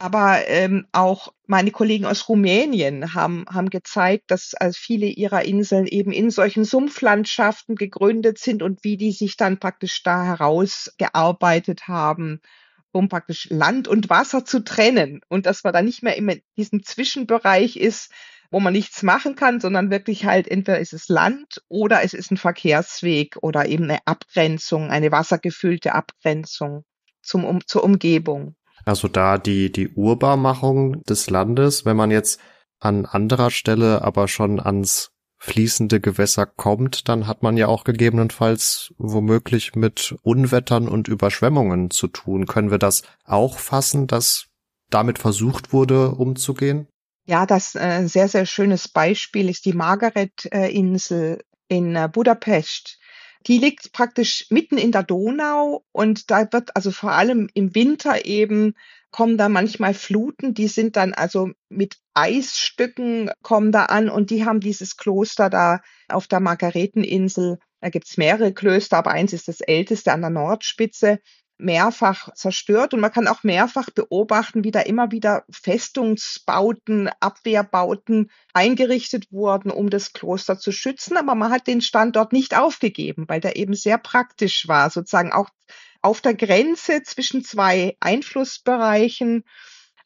aber 0.02 0.48
ähm, 0.48 0.88
auch 0.94 1.32
meine 1.46 1.70
Kollegen 1.70 2.08
aus 2.08 2.28
Rumänien 2.28 3.14
haben, 3.14 3.46
haben 3.48 3.70
gezeigt, 3.70 4.32
dass 4.32 4.56
also 4.56 4.76
viele 4.82 5.06
ihrer 5.06 5.46
Inseln 5.46 5.86
eben 5.86 6.12
in 6.12 6.32
solchen 6.32 6.66
Sumpflandschaften 6.66 7.76
gegründet 7.76 8.40
sind 8.40 8.64
und 8.64 8.84
wie 8.84 8.98
die 8.98 9.12
sich 9.12 9.38
dann 9.38 9.60
praktisch 9.60 10.02
da 10.02 10.24
herausgearbeitet 10.24 11.88
haben, 11.88 12.42
um 12.92 13.10
praktisch 13.10 13.48
Land 13.52 13.88
und 13.88 14.10
Wasser 14.10 14.44
zu 14.44 14.64
trennen 14.64 15.22
und 15.30 15.46
dass 15.46 15.64
man 15.64 15.72
da 15.72 15.84
nicht 15.84 16.02
mehr 16.02 16.18
in 16.18 16.42
diesem 16.58 16.82
Zwischenbereich 16.82 17.78
ist, 17.78 18.12
wo 18.50 18.60
man 18.60 18.74
nichts 18.74 19.04
machen 19.04 19.36
kann, 19.36 19.60
sondern 19.60 19.92
wirklich 19.92 20.26
halt 20.26 20.48
entweder 20.48 20.80
ist 20.80 20.94
es 20.94 21.10
Land 21.10 21.62
oder 21.68 22.02
es 22.02 22.16
ist 22.16 22.32
ein 22.32 22.38
Verkehrsweg 22.38 23.38
oder 23.44 23.68
eben 23.68 23.84
eine 23.84 24.00
Abgrenzung, 24.06 24.90
eine 24.90 25.12
wassergefüllte 25.12 25.94
Abgrenzung 25.94 26.86
zum, 27.22 27.46
um, 27.46 27.68
zur 27.68 27.84
Umgebung. 27.84 28.56
Also 28.86 29.08
da 29.08 29.38
die, 29.38 29.72
die 29.72 29.90
Urbarmachung 29.90 31.04
des 31.04 31.30
Landes, 31.30 31.86
wenn 31.86 31.98
man 31.98 32.12
jetzt 32.12 32.40
an 32.80 33.06
anderer 33.06 33.52
Stelle 33.52 34.02
aber 34.02 34.28
schon 34.28 34.60
ans 34.60 35.12
fließende 35.38 36.00
Gewässer 36.00 36.46
kommt, 36.46 37.08
dann 37.10 37.26
hat 37.26 37.42
man 37.42 37.58
ja 37.58 37.68
auch 37.68 37.84
gegebenenfalls 37.84 38.94
womöglich 38.98 39.76
mit 39.76 40.16
Unwettern 40.22 40.88
und 40.88 41.08
Überschwemmungen 41.08 41.90
zu 41.90 42.08
tun. 42.08 42.46
Können 42.46 42.70
wir 42.70 42.78
das 42.78 43.02
auch 43.26 43.58
fassen, 43.58 44.06
dass 44.06 44.48
damit 44.92 45.18
versucht 45.18 45.74
wurde, 45.74 46.12
umzugehen? 46.12 46.88
Ja, 47.26 47.48
das 47.48 47.76
äh, 47.76 48.06
sehr, 48.08 48.28
sehr 48.28 48.46
schönes 48.46 48.88
Beispiel 48.88 49.50
ist 49.50 49.66
die 49.66 49.74
Margaret-Insel 49.74 51.42
in 51.68 51.96
äh, 51.96 52.10
Budapest. 52.12 53.00
Die 53.48 53.58
liegt 53.58 53.92
praktisch 53.92 54.46
mitten 54.50 54.78
in 54.78 54.92
der 54.92 55.04
Donau 55.04 55.84
und 55.92 56.30
da 56.30 56.52
wird 56.52 56.76
also 56.76 56.92
vor 56.92 57.12
allem 57.12 57.50
im 57.54 57.74
Winter 57.74 58.26
eben 58.26 58.76
kommen 59.10 59.38
da 59.38 59.50
manchmal 59.50 59.94
Fluten, 59.94 60.54
die 60.54 60.68
sind 60.68 60.96
dann 60.96 61.14
also 61.14 61.50
mit 61.70 61.98
Eisstücken 62.14 63.30
kommen 63.42 63.72
da 63.72 63.86
an 63.86 64.10
und 64.10 64.30
die 64.30 64.46
haben 64.46 64.60
dieses 64.60 64.96
Kloster 64.96 65.50
da 65.50 65.82
auf 66.08 66.28
der 66.28 66.40
Margareteninsel. 66.40 67.60
Da 67.82 67.90
gibt's 67.90 68.18
mehrere 68.18 68.54
Klöster, 68.54 68.98
aber 68.98 69.12
eins 69.12 69.34
ist 69.34 69.48
das 69.48 69.60
älteste 69.60 70.14
an 70.14 70.22
der 70.22 70.30
Nordspitze 70.30 71.20
mehrfach 71.62 72.34
zerstört 72.34 72.94
und 72.94 73.00
man 73.00 73.12
kann 73.12 73.28
auch 73.28 73.44
mehrfach 73.44 73.90
beobachten, 73.90 74.64
wie 74.64 74.72
da 74.72 74.82
immer 74.82 75.12
wieder 75.12 75.44
Festungsbauten, 75.50 77.10
Abwehrbauten 77.20 78.32
eingerichtet 78.54 79.32
wurden, 79.32 79.72
um 79.72 79.90
das 79.90 80.14
Kloster 80.14 80.58
zu 80.58 80.72
schützen. 80.72 81.18
Aber 81.18 81.36
man 81.36 81.52
hat 81.52 81.68
den 81.68 81.82
Standort 81.82 82.34
nicht 82.34 82.58
aufgegeben, 82.58 83.26
weil 83.28 83.40
der 83.40 83.56
eben 83.56 83.74
sehr 83.74 83.98
praktisch 83.98 84.68
war, 84.68 84.90
sozusagen 84.90 85.32
auch 85.32 85.50
auf 86.02 86.22
der 86.22 86.34
Grenze 86.34 87.04
zwischen 87.04 87.44
zwei 87.44 87.96
Einflussbereichen. 88.00 89.44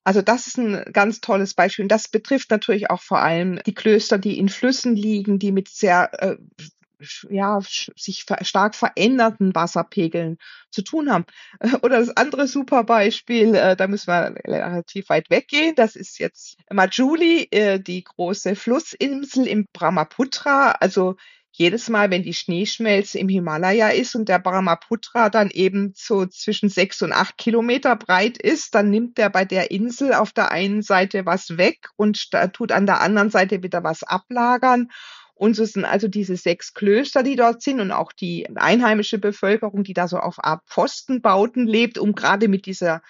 Also 0.03 0.21
das 0.21 0.45
ist 0.45 0.57
ein 0.57 0.85
ganz 0.93 1.19
tolles 1.19 1.55
Beispiel. 1.55 1.83
Und 1.83 1.89
das 1.89 2.07
betrifft 2.07 2.51
natürlich 2.51 2.91
auch 2.91 3.01
vor 3.01 3.19
allem 3.19 3.59
die 3.65 3.73
Klöster, 3.73 4.19
die 4.19 4.37
in 4.37 4.49
Flüssen 4.49 4.95
liegen, 4.95 5.39
die 5.39 5.51
mit 5.51 5.67
sehr 5.67 6.11
äh, 6.21 6.37
ja, 7.29 7.59
sich 7.61 8.25
stark 8.41 8.75
verändernden 8.75 9.53
Wasserpegeln 9.55 10.37
zu 10.69 10.83
tun 10.83 11.11
haben. 11.11 11.25
Oder 11.81 11.99
das 11.99 12.15
andere 12.15 12.47
super 12.47 12.83
Beispiel, 12.83 13.55
äh, 13.55 13.75
da 13.75 13.87
müssen 13.87 14.07
wir 14.07 14.35
relativ 14.45 15.09
weit 15.09 15.29
weggehen. 15.29 15.75
Das 15.75 15.95
ist 15.95 16.19
jetzt 16.19 16.57
Majuli, 16.71 17.47
äh, 17.51 17.79
die 17.79 18.03
große 18.03 18.55
Flussinsel 18.55 19.47
im 19.47 19.67
Brahmaputra. 19.73 20.71
Also 20.71 21.15
jedes 21.57 21.89
Mal, 21.89 22.11
wenn 22.11 22.23
die 22.23 22.33
Schneeschmelze 22.33 23.17
im 23.17 23.29
Himalaya 23.29 23.89
ist 23.89 24.15
und 24.15 24.27
der 24.27 24.39
Brahmaputra 24.39 25.29
dann 25.29 25.49
eben 25.49 25.93
so 25.95 26.25
zwischen 26.25 26.69
sechs 26.69 27.01
und 27.01 27.13
acht 27.13 27.37
Kilometer 27.37 27.95
breit 27.95 28.37
ist, 28.37 28.75
dann 28.75 28.89
nimmt 28.89 29.17
der 29.17 29.29
bei 29.29 29.45
der 29.45 29.71
Insel 29.71 30.13
auf 30.13 30.33
der 30.33 30.51
einen 30.51 30.81
Seite 30.81 31.25
was 31.25 31.57
weg 31.57 31.89
und 31.95 32.29
tut 32.53 32.71
an 32.73 32.85
der 32.85 32.99
anderen 32.99 33.29
Seite 33.29 33.63
wieder 33.63 33.83
was 33.83 34.03
ablagern. 34.03 34.89
Und 35.37 35.55
so 35.55 35.65
sind 35.65 35.83
also 35.83 36.07
diese 36.07 36.37
sechs 36.37 36.73
Klöster, 36.73 37.21
die 37.21 37.35
dort 37.35 37.61
sind 37.61 37.81
und 37.81 37.91
auch 37.91 38.13
die 38.13 38.47
einheimische 38.55 39.19
Bevölkerung, 39.19 39.83
die 39.83 39.93
da 39.93 40.07
so 40.07 40.17
auf 40.17 40.41
Art 40.43 40.63
Pfostenbauten 40.65 41.67
lebt, 41.67 41.97
um 41.97 42.15
gerade 42.15 42.47
mit 42.47 42.65
dieser 42.65 43.01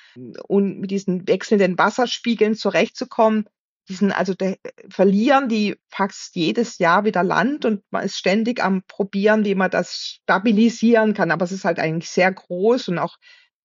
und 0.48 0.80
mit 0.80 0.90
diesen 0.90 1.28
wechselnden 1.28 1.78
Wasserspiegeln 1.78 2.56
zurechtzukommen. 2.56 3.46
Die 3.88 3.94
sind 3.94 4.12
also 4.12 4.34
de, 4.34 4.58
verlieren 4.90 5.48
die 5.48 5.76
fast 5.90 6.36
jedes 6.36 6.80
Jahr 6.80 7.06
wieder 7.06 7.24
Land 7.24 7.64
und 7.66 7.84
man 7.92 8.04
ist 8.04 8.18
ständig 8.18 8.64
am 8.64 8.82
probieren, 8.88 9.46
wie 9.46 9.54
man 9.54 9.70
das 9.70 10.20
stabilisieren 10.24 11.14
kann. 11.14 11.30
Aber 11.30 11.46
es 11.46 11.52
ist 11.52 11.66
halt 11.66 11.78
eigentlich 11.78 12.10
sehr 12.10 12.32
groß 12.32 12.88
und 12.88 12.98
auch 12.98 13.18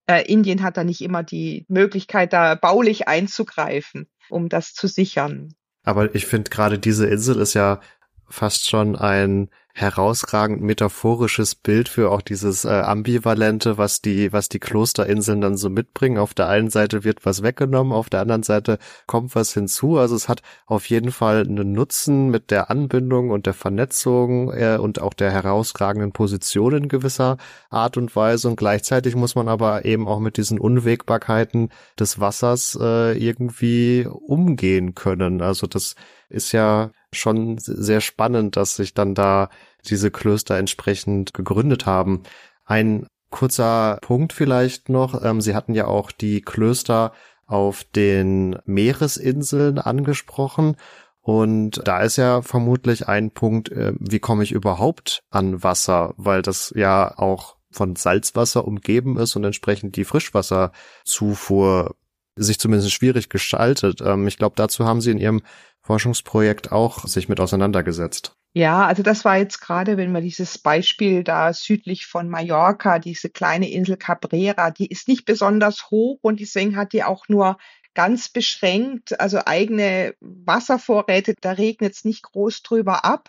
äh, 0.06 0.30
Indien 0.30 0.62
hat 0.62 0.76
da 0.76 0.84
nicht 0.84 1.00
immer 1.00 1.22
die 1.22 1.64
Möglichkeit, 1.68 2.34
da 2.34 2.56
baulich 2.56 3.08
einzugreifen, 3.08 4.10
um 4.28 4.50
das 4.50 4.74
zu 4.74 4.86
sichern. 4.86 5.54
Aber 5.82 6.14
ich 6.14 6.26
finde 6.26 6.50
gerade 6.50 6.78
diese 6.78 7.06
Insel 7.06 7.40
ist 7.40 7.54
ja 7.54 7.80
fast 8.30 8.68
schon 8.68 8.96
ein 8.96 9.48
herausragend 9.72 10.60
metaphorisches 10.62 11.54
Bild 11.54 11.88
für 11.88 12.10
auch 12.10 12.22
dieses 12.22 12.64
äh, 12.64 12.68
ambivalente, 12.68 13.78
was 13.78 14.02
die 14.02 14.32
was 14.32 14.48
die 14.48 14.58
Klosterinseln 14.58 15.40
dann 15.40 15.56
so 15.56 15.70
mitbringen. 15.70 16.18
Auf 16.18 16.34
der 16.34 16.48
einen 16.48 16.70
Seite 16.70 17.04
wird 17.04 17.24
was 17.24 17.42
weggenommen, 17.42 17.92
auf 17.92 18.10
der 18.10 18.20
anderen 18.20 18.42
Seite 18.42 18.78
kommt 19.06 19.34
was 19.34 19.54
hinzu. 19.54 19.96
Also 19.96 20.16
es 20.16 20.28
hat 20.28 20.42
auf 20.66 20.86
jeden 20.86 21.12
Fall 21.12 21.46
einen 21.46 21.72
Nutzen 21.72 22.30
mit 22.30 22.50
der 22.50 22.70
Anbindung 22.70 23.30
und 23.30 23.46
der 23.46 23.54
Vernetzung 23.54 24.52
äh, 24.52 24.76
und 24.80 25.00
auch 25.00 25.14
der 25.14 25.30
herausragenden 25.30 26.12
Position 26.12 26.74
in 26.74 26.88
gewisser 26.88 27.36
Art 27.70 27.96
und 27.96 28.14
Weise. 28.14 28.48
Und 28.48 28.56
gleichzeitig 28.56 29.14
muss 29.14 29.34
man 29.34 29.48
aber 29.48 29.84
eben 29.84 30.08
auch 30.08 30.20
mit 30.20 30.36
diesen 30.36 30.58
Unwägbarkeiten 30.58 31.70
des 31.98 32.18
Wassers 32.20 32.76
äh, 32.80 33.16
irgendwie 33.16 34.06
umgehen 34.06 34.94
können. 34.94 35.42
Also 35.42 35.66
das 35.66 35.94
ist 36.28 36.52
ja 36.52 36.90
schon 37.12 37.58
sehr 37.58 38.00
spannend, 38.00 38.56
dass 38.56 38.76
sich 38.76 38.94
dann 38.94 39.14
da 39.14 39.48
diese 39.86 40.10
Klöster 40.10 40.56
entsprechend 40.56 41.34
gegründet 41.34 41.86
haben. 41.86 42.22
Ein 42.64 43.06
kurzer 43.30 43.98
Punkt 44.02 44.32
vielleicht 44.32 44.88
noch. 44.88 45.24
Ähm, 45.24 45.40
Sie 45.40 45.54
hatten 45.54 45.74
ja 45.74 45.86
auch 45.86 46.10
die 46.12 46.40
Klöster 46.42 47.12
auf 47.46 47.84
den 47.84 48.58
Meeresinseln 48.64 49.78
angesprochen. 49.78 50.76
Und 51.22 51.82
da 51.84 52.00
ist 52.00 52.16
ja 52.16 52.42
vermutlich 52.42 53.08
ein 53.08 53.30
Punkt, 53.30 53.70
äh, 53.70 53.92
wie 53.98 54.20
komme 54.20 54.42
ich 54.42 54.52
überhaupt 54.52 55.22
an 55.30 55.62
Wasser, 55.62 56.14
weil 56.16 56.42
das 56.42 56.72
ja 56.74 57.16
auch 57.18 57.56
von 57.70 57.94
Salzwasser 57.94 58.66
umgeben 58.66 59.16
ist 59.16 59.36
und 59.36 59.44
entsprechend 59.44 59.96
die 59.96 60.04
Frischwasserzufuhr 60.04 61.94
sich 62.42 62.58
zumindest 62.58 62.92
schwierig 62.92 63.28
gestaltet. 63.28 64.00
Ähm, 64.00 64.26
ich 64.26 64.38
glaube, 64.38 64.54
dazu 64.56 64.84
haben 64.84 65.00
Sie 65.00 65.10
in 65.10 65.18
Ihrem 65.18 65.42
Forschungsprojekt 65.82 66.72
auch 66.72 67.06
sich 67.06 67.28
mit 67.28 67.40
auseinandergesetzt. 67.40 68.36
Ja, 68.52 68.84
also 68.86 69.04
das 69.04 69.24
war 69.24 69.36
jetzt 69.36 69.60
gerade, 69.60 69.96
wenn 69.96 70.10
wir 70.10 70.20
dieses 70.20 70.58
Beispiel 70.58 71.22
da 71.22 71.52
südlich 71.52 72.06
von 72.06 72.28
Mallorca, 72.28 72.98
diese 72.98 73.30
kleine 73.30 73.70
Insel 73.70 73.96
Cabrera, 73.96 74.72
die 74.72 74.88
ist 74.88 75.06
nicht 75.06 75.24
besonders 75.24 75.90
hoch 75.90 76.18
und 76.22 76.40
deswegen 76.40 76.76
hat 76.76 76.92
die 76.92 77.04
auch 77.04 77.28
nur 77.28 77.58
ganz 77.94 78.28
beschränkt, 78.28 79.20
also 79.20 79.40
eigene 79.46 80.14
Wasservorräte, 80.20 81.34
da 81.40 81.52
regnet 81.52 81.94
es 81.94 82.04
nicht 82.04 82.22
groß 82.22 82.62
drüber 82.62 83.04
ab. 83.04 83.28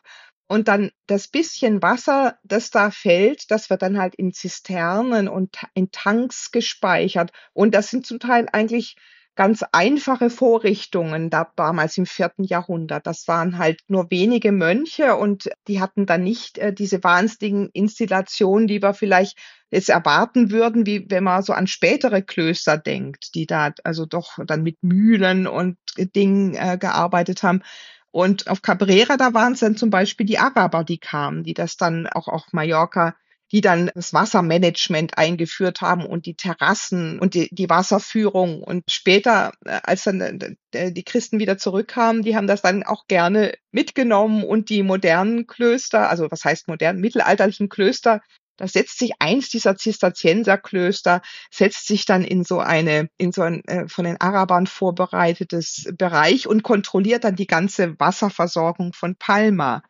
Und 0.52 0.68
dann 0.68 0.92
das 1.08 1.30
bisschen 1.30 1.82
Wasser, 1.82 2.38
das 2.44 2.72
da 2.72 2.92
fällt, 2.92 3.50
das 3.52 3.70
wird 3.70 3.82
dann 3.84 3.98
halt 3.98 4.16
in 4.16 4.34
Zisternen 4.34 5.30
und 5.30 5.56
in 5.76 5.92
Tanks 5.92 6.52
gespeichert. 6.52 7.32
Und 7.54 7.74
das 7.74 7.90
sind 7.90 8.06
zum 8.06 8.20
Teil 8.20 8.48
eigentlich 8.52 8.98
ganz 9.36 9.64
einfache 9.72 10.30
Vorrichtungen 10.30 11.30
da 11.30 11.50
damals 11.56 11.98
im 11.98 12.06
vierten 12.06 12.44
Jahrhundert. 12.44 13.08
Das 13.08 13.30
waren 13.30 13.60
halt 13.60 13.80
nur 13.88 14.12
wenige 14.12 14.52
Mönche 14.52 15.16
und 15.16 15.50
die 15.70 15.80
hatten 15.80 16.06
dann 16.06 16.26
nicht 16.26 16.58
äh, 16.58 16.74
diese 16.74 17.02
wahnsinnigen 17.02 17.70
Installationen, 17.72 18.68
die 18.68 18.82
wir 18.82 18.94
vielleicht 18.94 19.38
jetzt 19.70 19.88
erwarten 19.88 20.52
würden, 20.52 20.86
wie 20.86 21.10
wenn 21.10 21.24
man 21.24 21.44
so 21.44 21.54
an 21.54 21.68
spätere 21.68 22.22
Klöster 22.22 22.78
denkt, 22.78 23.36
die 23.36 23.46
da 23.46 23.72
also 23.86 24.06
doch 24.06 24.38
dann 24.46 24.64
mit 24.64 24.84
Mühlen 24.84 25.48
und 25.48 25.78
Dingen 25.96 26.56
äh, 26.56 26.78
gearbeitet 26.78 27.42
haben. 27.42 27.64
Und 28.12 28.48
auf 28.48 28.62
Cabrera, 28.62 29.18
da 29.18 29.34
waren 29.34 29.54
es 29.54 29.60
dann 29.60 29.78
zum 29.78 29.90
Beispiel 29.90 30.26
die 30.26 30.38
Araber, 30.38 30.84
die 30.84 30.98
kamen, 30.98 31.44
die 31.44 31.54
das 31.54 31.78
dann 31.78 32.08
auch 32.08 32.28
auf 32.28 32.52
Mallorca 32.52 33.16
die 33.52 33.62
dann 33.62 33.92
das 33.94 34.14
Wassermanagement 34.14 35.18
eingeführt 35.18 35.82
haben 35.82 36.06
und 36.06 36.26
die 36.26 36.36
Terrassen 36.36 37.20
und 37.20 37.34
die, 37.34 37.50
die 37.52 37.70
Wasserführung. 37.70 38.64
Und 38.64 38.90
später, 38.90 39.52
äh, 39.66 39.80
als 39.84 40.04
dann 40.06 40.58
äh, 40.72 40.92
die 40.92 41.04
Christen 41.04 41.40
wieder 41.40 41.58
zurückkamen, 41.58 42.24
die 42.24 42.36
haben 42.36 42.48
das 42.48 42.62
dann 42.62 42.84
auch 42.84 43.08
gerne 43.08 43.54
mitgenommen 43.72 44.44
und 44.44 44.70
die 44.70 44.84
modernen 44.84 45.48
Klöster, 45.48 46.10
also 46.10 46.32
was 46.32 46.46
heißt 46.46 46.70
modern, 46.70 47.00
mittelalterlichen 47.00 47.68
Klöster, 47.68 48.22
da 48.62 48.68
setzt 48.68 49.00
sich 49.00 49.14
eins 49.18 49.50
dieser 49.50 49.76
Zisterzienserklöster, 49.76 51.24
setzt 51.50 51.88
sich 51.88 52.06
dann 52.06 52.24
in 52.24 52.44
so 52.44 52.60
eine, 52.60 53.10
in 53.18 53.32
so 53.32 53.42
ein 53.42 53.66
äh, 53.66 53.88
von 53.88 54.06
den 54.06 54.22
Arabern 54.22 54.68
vorbereitetes 54.68 55.92
Bereich 55.98 56.46
und 56.46 56.62
kontrolliert 56.62 57.24
dann 57.24 57.36
die 57.36 57.48
ganze 57.48 58.00
Wasserversorgung 58.00 58.94
von 58.94 59.16
Palma. 59.16 59.82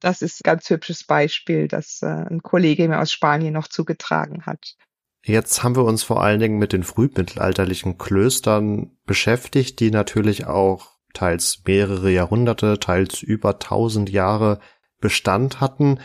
Das 0.00 0.20
ist 0.20 0.40
ein 0.40 0.44
ganz 0.44 0.68
hübsches 0.68 1.04
Beispiel, 1.04 1.68
das 1.68 2.02
äh, 2.02 2.06
ein 2.06 2.42
Kollege 2.42 2.86
mir 2.86 3.00
aus 3.00 3.10
Spanien 3.10 3.54
noch 3.54 3.68
zugetragen 3.68 4.44
hat. 4.44 4.76
Jetzt 5.24 5.62
haben 5.62 5.74
wir 5.74 5.84
uns 5.84 6.02
vor 6.02 6.22
allen 6.22 6.40
Dingen 6.40 6.58
mit 6.58 6.74
den 6.74 6.82
frühmittelalterlichen 6.84 7.96
Klöstern 7.96 8.90
beschäftigt, 9.06 9.80
die 9.80 9.90
natürlich 9.90 10.46
auch 10.46 10.98
teils 11.14 11.62
mehrere 11.66 12.10
Jahrhunderte, 12.10 12.78
teils 12.78 13.22
über 13.22 13.58
tausend 13.58 14.10
Jahre 14.10 14.60
Bestand 15.00 15.62
hatten. 15.62 16.00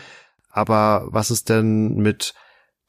Aber 0.54 1.08
was 1.10 1.30
ist 1.30 1.48
denn 1.48 1.96
mit 1.96 2.34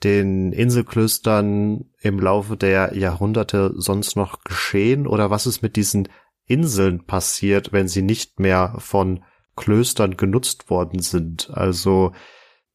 den 0.03 0.51
Inselklöstern 0.51 1.85
im 1.99 2.19
Laufe 2.19 2.57
der 2.57 2.95
Jahrhunderte 2.95 3.73
sonst 3.75 4.15
noch 4.15 4.43
geschehen? 4.43 5.07
Oder 5.07 5.29
was 5.29 5.47
ist 5.47 5.61
mit 5.61 5.75
diesen 5.75 6.07
Inseln 6.45 7.05
passiert, 7.05 7.73
wenn 7.73 7.87
sie 7.87 8.03
nicht 8.03 8.39
mehr 8.39 8.75
von 8.77 9.23
Klöstern 9.55 10.17
genutzt 10.17 10.69
worden 10.69 11.01
sind. 11.01 11.49
Also 11.51 12.13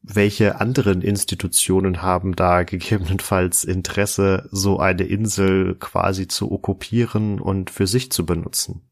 welche 0.01 0.59
anderen 0.59 1.01
Institutionen 1.01 2.01
haben 2.01 2.35
da 2.35 2.63
gegebenenfalls 2.63 3.63
Interesse, 3.63 4.49
so 4.51 4.79
eine 4.79 5.03
Insel 5.03 5.75
quasi 5.75 6.27
zu 6.27 6.51
okkupieren 6.51 7.39
und 7.39 7.69
für 7.69 7.87
sich 7.87 8.11
zu 8.11 8.25
benutzen? 8.25 8.89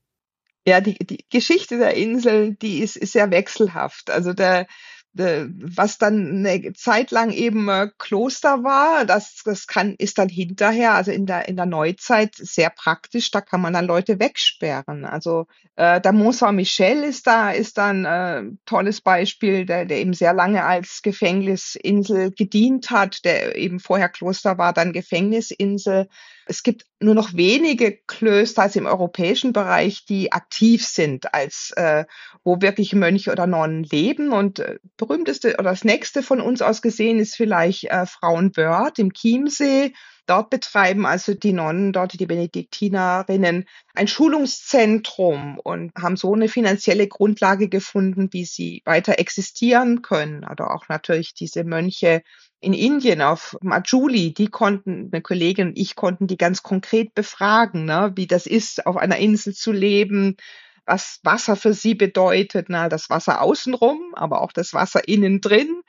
Ja, 0.68 0.82
die, 0.82 1.00
die 1.00 1.26
Geschichte 1.32 1.80
der 1.80 1.96
Insel, 1.96 2.56
die 2.56 2.80
ist, 2.80 2.96
ist 2.96 3.14
sehr 3.14 3.32
wechselhaft. 3.32 4.12
Also 4.12 4.34
der, 4.34 4.68
was 5.14 5.98
dann 5.98 6.46
eine 6.46 6.74
Zeit 6.74 7.12
lang 7.12 7.32
eben 7.32 7.68
äh, 7.68 7.90
Kloster 7.98 8.64
war, 8.64 9.06
das, 9.06 9.42
das 9.44 9.66
kann, 9.66 9.96
ist 9.98 10.18
dann 10.20 10.30
hinterher, 10.30 10.94
also 10.94 11.12
in 11.12 11.26
der, 11.26 11.50
in 11.50 11.56
der 11.56 11.66
Neuzeit 11.66 12.36
sehr 12.36 12.70
praktisch, 12.70 13.32
da 13.32 13.42
kann 13.42 13.60
man 13.62 13.74
dann 13.74 13.86
Leute 13.86 14.20
wegsperren. 14.20 15.06
Also 15.06 15.48
äh, 15.76 16.00
der 16.00 16.14
Mont 16.14 16.36
Saint-Michel 16.36 17.04
ist 17.04 17.26
da, 17.26 17.50
ist 17.52 17.78
dann 17.78 18.06
äh, 18.06 18.44
tolles 18.66 19.02
Beispiel, 19.02 19.66
der, 19.66 19.86
der 19.86 19.98
eben 19.98 20.14
sehr 20.14 20.34
lange 20.34 20.64
als 20.64 21.02
Gefängnisinsel 21.02 22.32
gedient 22.32 22.92
hat, 22.92 23.26
der 23.26 23.56
eben 23.56 23.80
vorher 23.80 24.10
Kloster 24.10 24.58
war, 24.58 24.74
dann 24.74 24.94
Gefängnisinsel. 24.94 26.08
Es 26.50 26.64
gibt 26.64 26.88
nur 27.00 27.14
noch 27.14 27.36
wenige 27.36 28.00
Klöster 28.08 28.64
also 28.64 28.80
im 28.80 28.88
europäischen 28.88 29.54
Bereich, 29.54 30.06
die 30.06 30.32
aktiv 30.32 30.84
sind, 30.84 31.32
als 31.32 31.72
äh, 31.76 32.06
wo 32.44 32.60
wirklich 32.60 32.94
Mönche 32.94 33.32
oder 33.32 33.46
Nonnen 33.46 33.84
leben. 33.84 34.32
Und 34.32 34.58
äh, 34.58 34.80
berühmteste 34.98 35.54
oder 35.60 35.70
das 35.70 35.84
nächste 35.84 36.24
von 36.24 36.42
uns 36.42 36.64
aus 36.64 36.82
gesehen 36.82 37.20
ist 37.20 37.36
vielleicht 37.36 37.84
äh, 37.84 38.08
Frauenwörth 38.08 38.98
im 38.98 39.14
Chiemsee. 39.14 39.94
Dort 40.30 40.52
betreiben 40.52 41.08
also 41.08 41.34
die 41.34 41.54
Nonnen, 41.54 41.92
dort 41.92 42.20
die 42.20 42.28
Benediktinerinnen 42.28 43.66
ein 43.96 44.08
Schulungszentrum 44.08 45.58
und 45.58 45.92
haben 46.00 46.18
so 46.18 46.36
eine 46.36 46.48
finanzielle 46.48 47.08
Grundlage 47.08 47.68
gefunden, 47.68 48.30
wie 48.32 48.46
sie 48.46 48.84
weiter 48.86 49.18
existieren 49.18 50.04
können. 50.04 50.46
Oder 50.48 50.70
auch 50.70 50.88
natürlich 50.88 51.34
diese 51.34 51.64
Mönche 51.64 52.22
in 52.60 52.74
Indien 52.74 53.24
auf 53.24 53.58
Majuli, 53.62 54.32
die 54.32 54.50
konnten, 54.50 55.10
eine 55.12 55.24
Kollegin 55.24 55.70
und 55.70 55.80
ich 55.80 55.96
konnten 55.96 56.28
die 56.28 56.38
ganz 56.38 56.62
konkret 56.62 57.16
befragen, 57.16 57.86
ne, 57.86 58.12
wie 58.14 58.28
das 58.28 58.46
ist, 58.46 58.86
auf 58.86 58.98
einer 58.98 59.18
Insel 59.18 59.56
zu 59.56 59.72
leben, 59.72 60.38
was 60.86 61.22
Wasser 61.24 61.56
für 61.56 61.74
sie 61.74 61.96
bedeutet, 61.96 62.68
na, 62.70 62.88
das 62.88 63.10
Wasser 63.10 63.42
außenrum, 63.42 64.14
aber 64.14 64.42
auch 64.42 64.52
das 64.52 64.74
Wasser 64.74 65.08
innen 65.08 65.42
drin 65.42 65.82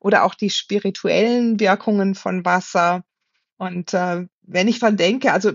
oder 0.00 0.24
auch 0.24 0.34
die 0.34 0.50
spirituellen 0.50 1.60
Wirkungen 1.60 2.16
von 2.16 2.44
Wasser. 2.44 3.04
Und 3.56 3.94
äh, 3.94 4.26
wenn 4.42 4.68
ich 4.68 4.80
dran 4.80 4.96
denke, 4.96 5.32
also 5.32 5.52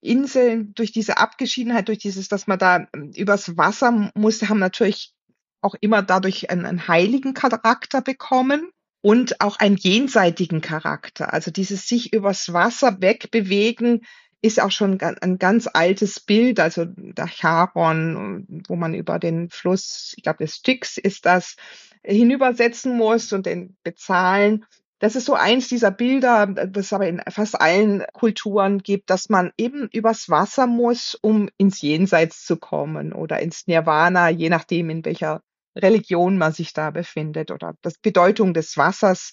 Inseln 0.00 0.74
durch 0.74 0.92
diese 0.92 1.18
Abgeschiedenheit, 1.18 1.88
durch 1.88 1.98
dieses, 1.98 2.28
dass 2.28 2.46
man 2.46 2.58
da 2.58 2.86
ähm, 2.94 3.12
übers 3.14 3.56
Wasser 3.56 4.10
musste, 4.14 4.48
haben 4.48 4.58
natürlich 4.58 5.14
auch 5.60 5.74
immer 5.80 6.02
dadurch 6.02 6.50
einen, 6.50 6.66
einen 6.66 6.88
heiligen 6.88 7.34
Charakter 7.34 8.00
bekommen 8.00 8.70
und 9.00 9.40
auch 9.40 9.56
einen 9.56 9.76
jenseitigen 9.76 10.60
Charakter. 10.60 11.32
Also 11.32 11.50
dieses 11.50 11.86
sich 11.86 12.12
übers 12.12 12.52
Wasser 12.52 13.00
wegbewegen 13.00 14.02
ist 14.40 14.60
auch 14.60 14.72
schon 14.72 15.00
ein 15.00 15.38
ganz 15.38 15.68
altes 15.72 16.18
Bild, 16.18 16.58
also 16.58 16.84
der 16.86 17.28
Charon, 17.28 18.44
wo 18.66 18.74
man 18.74 18.92
über 18.92 19.20
den 19.20 19.50
Fluss, 19.50 20.14
ich 20.16 20.24
glaube, 20.24 20.38
des 20.38 20.56
Styx 20.56 20.98
ist 20.98 21.26
das, 21.26 21.54
hinübersetzen 22.02 22.96
muss 22.96 23.32
und 23.32 23.46
den 23.46 23.76
bezahlen. 23.84 24.64
Das 25.02 25.16
ist 25.16 25.24
so 25.24 25.34
eins 25.34 25.66
dieser 25.66 25.90
Bilder, 25.90 26.46
das 26.46 26.86
es 26.86 26.92
aber 26.92 27.08
in 27.08 27.20
fast 27.28 27.60
allen 27.60 28.04
Kulturen 28.12 28.78
gibt, 28.78 29.10
dass 29.10 29.28
man 29.28 29.50
eben 29.56 29.88
übers 29.92 30.28
Wasser 30.28 30.68
muss, 30.68 31.18
um 31.20 31.50
ins 31.56 31.80
Jenseits 31.80 32.44
zu 32.44 32.56
kommen 32.56 33.12
oder 33.12 33.40
ins 33.40 33.66
Nirvana, 33.66 34.28
je 34.28 34.48
nachdem, 34.48 34.90
in 34.90 35.04
welcher 35.04 35.42
Religion 35.74 36.38
man 36.38 36.52
sich 36.52 36.72
da 36.72 36.92
befindet. 36.92 37.50
Oder 37.50 37.74
das 37.82 37.98
Bedeutung 37.98 38.54
des 38.54 38.76
Wassers 38.76 39.32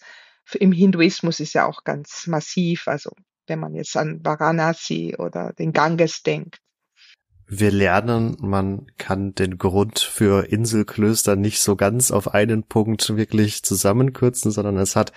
im 0.55 0.71
Hinduismus 0.71 1.39
ist 1.39 1.53
ja 1.53 1.67
auch 1.67 1.83
ganz 1.83 2.25
massiv. 2.25 2.87
Also 2.87 3.11
wenn 3.45 3.59
man 3.59 3.75
jetzt 3.75 3.95
an 3.95 4.21
Varanasi 4.23 5.17
oder 5.19 5.53
den 5.53 5.71
Ganges 5.71 6.23
denkt. 6.23 6.57
Wir 7.45 7.69
lernen, 7.69 8.37
man 8.39 8.87
kann 8.97 9.35
den 9.35 9.59
Grund 9.59 9.99
für 9.99 10.51
Inselklöster 10.51 11.35
nicht 11.35 11.61
so 11.61 11.75
ganz 11.75 12.09
auf 12.09 12.33
einen 12.33 12.63
Punkt 12.63 13.15
wirklich 13.15 13.61
zusammenkürzen, 13.61 14.49
sondern 14.49 14.77
es 14.77 14.95
hat 14.95 15.13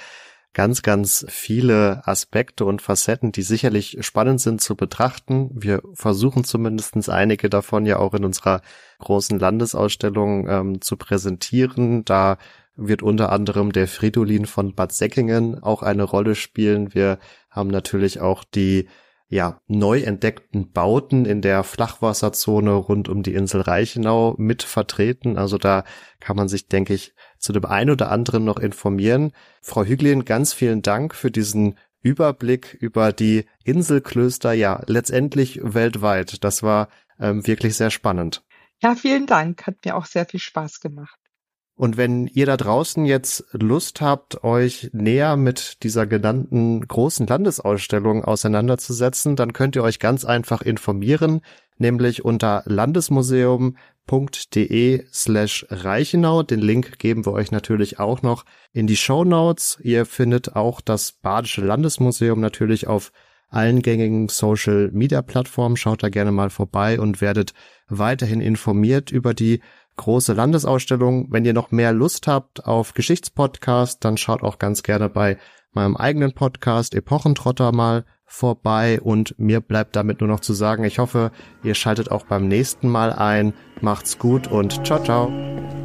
ganz, 0.54 0.82
ganz 0.82 1.24
viele 1.28 2.06
Aspekte 2.06 2.64
und 2.64 2.82
Facetten, 2.82 3.32
die 3.32 3.42
sicherlich 3.42 3.98
spannend 4.00 4.40
sind 4.40 4.60
zu 4.60 4.76
betrachten. 4.76 5.50
Wir 5.54 5.82
versuchen 5.94 6.44
zumindestens 6.44 7.08
einige 7.08 7.48
davon 7.48 7.86
ja 7.86 7.98
auch 7.98 8.14
in 8.14 8.24
unserer 8.24 8.60
großen 8.98 9.38
Landesausstellung 9.38 10.48
ähm, 10.48 10.80
zu 10.80 10.96
präsentieren. 10.96 12.04
Da 12.04 12.36
wird 12.76 13.02
unter 13.02 13.32
anderem 13.32 13.72
der 13.72 13.88
Fridolin 13.88 14.46
von 14.46 14.74
Bad 14.74 14.92
Säckingen 14.92 15.62
auch 15.62 15.82
eine 15.82 16.04
Rolle 16.04 16.34
spielen. 16.34 16.94
Wir 16.94 17.18
haben 17.50 17.68
natürlich 17.68 18.20
auch 18.20 18.44
die 18.44 18.88
ja, 19.32 19.62
neu 19.66 20.02
entdeckten 20.02 20.72
Bauten 20.72 21.24
in 21.24 21.40
der 21.40 21.64
Flachwasserzone 21.64 22.72
rund 22.72 23.08
um 23.08 23.22
die 23.22 23.32
Insel 23.32 23.62
Reichenau 23.62 24.34
mit 24.36 24.62
vertreten. 24.62 25.38
Also 25.38 25.56
da 25.56 25.84
kann 26.20 26.36
man 26.36 26.48
sich, 26.48 26.68
denke 26.68 26.92
ich, 26.92 27.14
zu 27.42 27.52
dem 27.52 27.66
einen 27.66 27.90
oder 27.90 28.10
anderen 28.10 28.44
noch 28.44 28.58
informieren. 28.58 29.32
Frau 29.60 29.84
Hüglin, 29.84 30.24
ganz 30.24 30.54
vielen 30.54 30.80
Dank 30.80 31.14
für 31.14 31.30
diesen 31.30 31.76
Überblick 32.00 32.74
über 32.80 33.12
die 33.12 33.46
Inselklöster, 33.64 34.52
ja, 34.52 34.82
letztendlich 34.86 35.60
weltweit. 35.62 36.42
Das 36.44 36.62
war 36.62 36.88
ähm, 37.18 37.46
wirklich 37.46 37.76
sehr 37.76 37.90
spannend. 37.90 38.42
Ja, 38.80 38.94
vielen 38.94 39.26
Dank. 39.26 39.66
Hat 39.66 39.76
mir 39.84 39.96
auch 39.96 40.06
sehr 40.06 40.24
viel 40.24 40.40
Spaß 40.40 40.80
gemacht. 40.80 41.18
Und 41.82 41.96
wenn 41.96 42.28
ihr 42.28 42.46
da 42.46 42.56
draußen 42.56 43.04
jetzt 43.06 43.44
Lust 43.50 44.00
habt, 44.00 44.44
euch 44.44 44.90
näher 44.92 45.36
mit 45.36 45.82
dieser 45.82 46.06
genannten 46.06 46.86
großen 46.86 47.26
Landesausstellung 47.26 48.24
auseinanderzusetzen, 48.24 49.34
dann 49.34 49.52
könnt 49.52 49.74
ihr 49.74 49.82
euch 49.82 49.98
ganz 49.98 50.24
einfach 50.24 50.62
informieren, 50.62 51.40
nämlich 51.78 52.24
unter 52.24 52.62
landesmuseum.de 52.66 55.06
slash 55.12 55.66
Reichenau. 55.70 56.44
Den 56.44 56.60
Link 56.60 57.00
geben 57.00 57.26
wir 57.26 57.32
euch 57.32 57.50
natürlich 57.50 57.98
auch 57.98 58.22
noch 58.22 58.44
in 58.72 58.86
die 58.86 58.94
Show 58.94 59.24
Notes. 59.24 59.80
Ihr 59.82 60.06
findet 60.06 60.54
auch 60.54 60.80
das 60.80 61.10
Badische 61.10 61.62
Landesmuseum 61.62 62.38
natürlich 62.38 62.86
auf 62.86 63.10
allen 63.52 63.82
gängigen 63.82 64.28
Social 64.28 64.90
Media 64.92 65.22
Plattformen. 65.22 65.76
Schaut 65.76 66.02
da 66.02 66.08
gerne 66.08 66.32
mal 66.32 66.50
vorbei 66.50 66.98
und 66.98 67.20
werdet 67.20 67.52
weiterhin 67.88 68.40
informiert 68.40 69.12
über 69.12 69.34
die 69.34 69.60
große 69.96 70.32
Landesausstellung. 70.32 71.28
Wenn 71.30 71.44
ihr 71.44 71.52
noch 71.52 71.70
mehr 71.70 71.92
Lust 71.92 72.26
habt 72.26 72.64
auf 72.64 72.94
Geschichtspodcast, 72.94 74.04
dann 74.04 74.16
schaut 74.16 74.42
auch 74.42 74.58
ganz 74.58 74.82
gerne 74.82 75.08
bei 75.08 75.38
meinem 75.72 75.96
eigenen 75.96 76.34
Podcast 76.34 76.94
Epochentrotter 76.94 77.72
mal 77.72 78.04
vorbei 78.24 79.00
und 79.00 79.38
mir 79.38 79.60
bleibt 79.60 79.94
damit 79.94 80.20
nur 80.20 80.28
noch 80.28 80.40
zu 80.40 80.54
sagen, 80.54 80.84
ich 80.84 80.98
hoffe, 80.98 81.32
ihr 81.62 81.74
schaltet 81.74 82.10
auch 82.10 82.24
beim 82.24 82.48
nächsten 82.48 82.88
Mal 82.88 83.12
ein. 83.12 83.52
Macht's 83.80 84.18
gut 84.18 84.46
und 84.46 84.84
ciao, 84.86 85.02
ciao. 85.02 85.81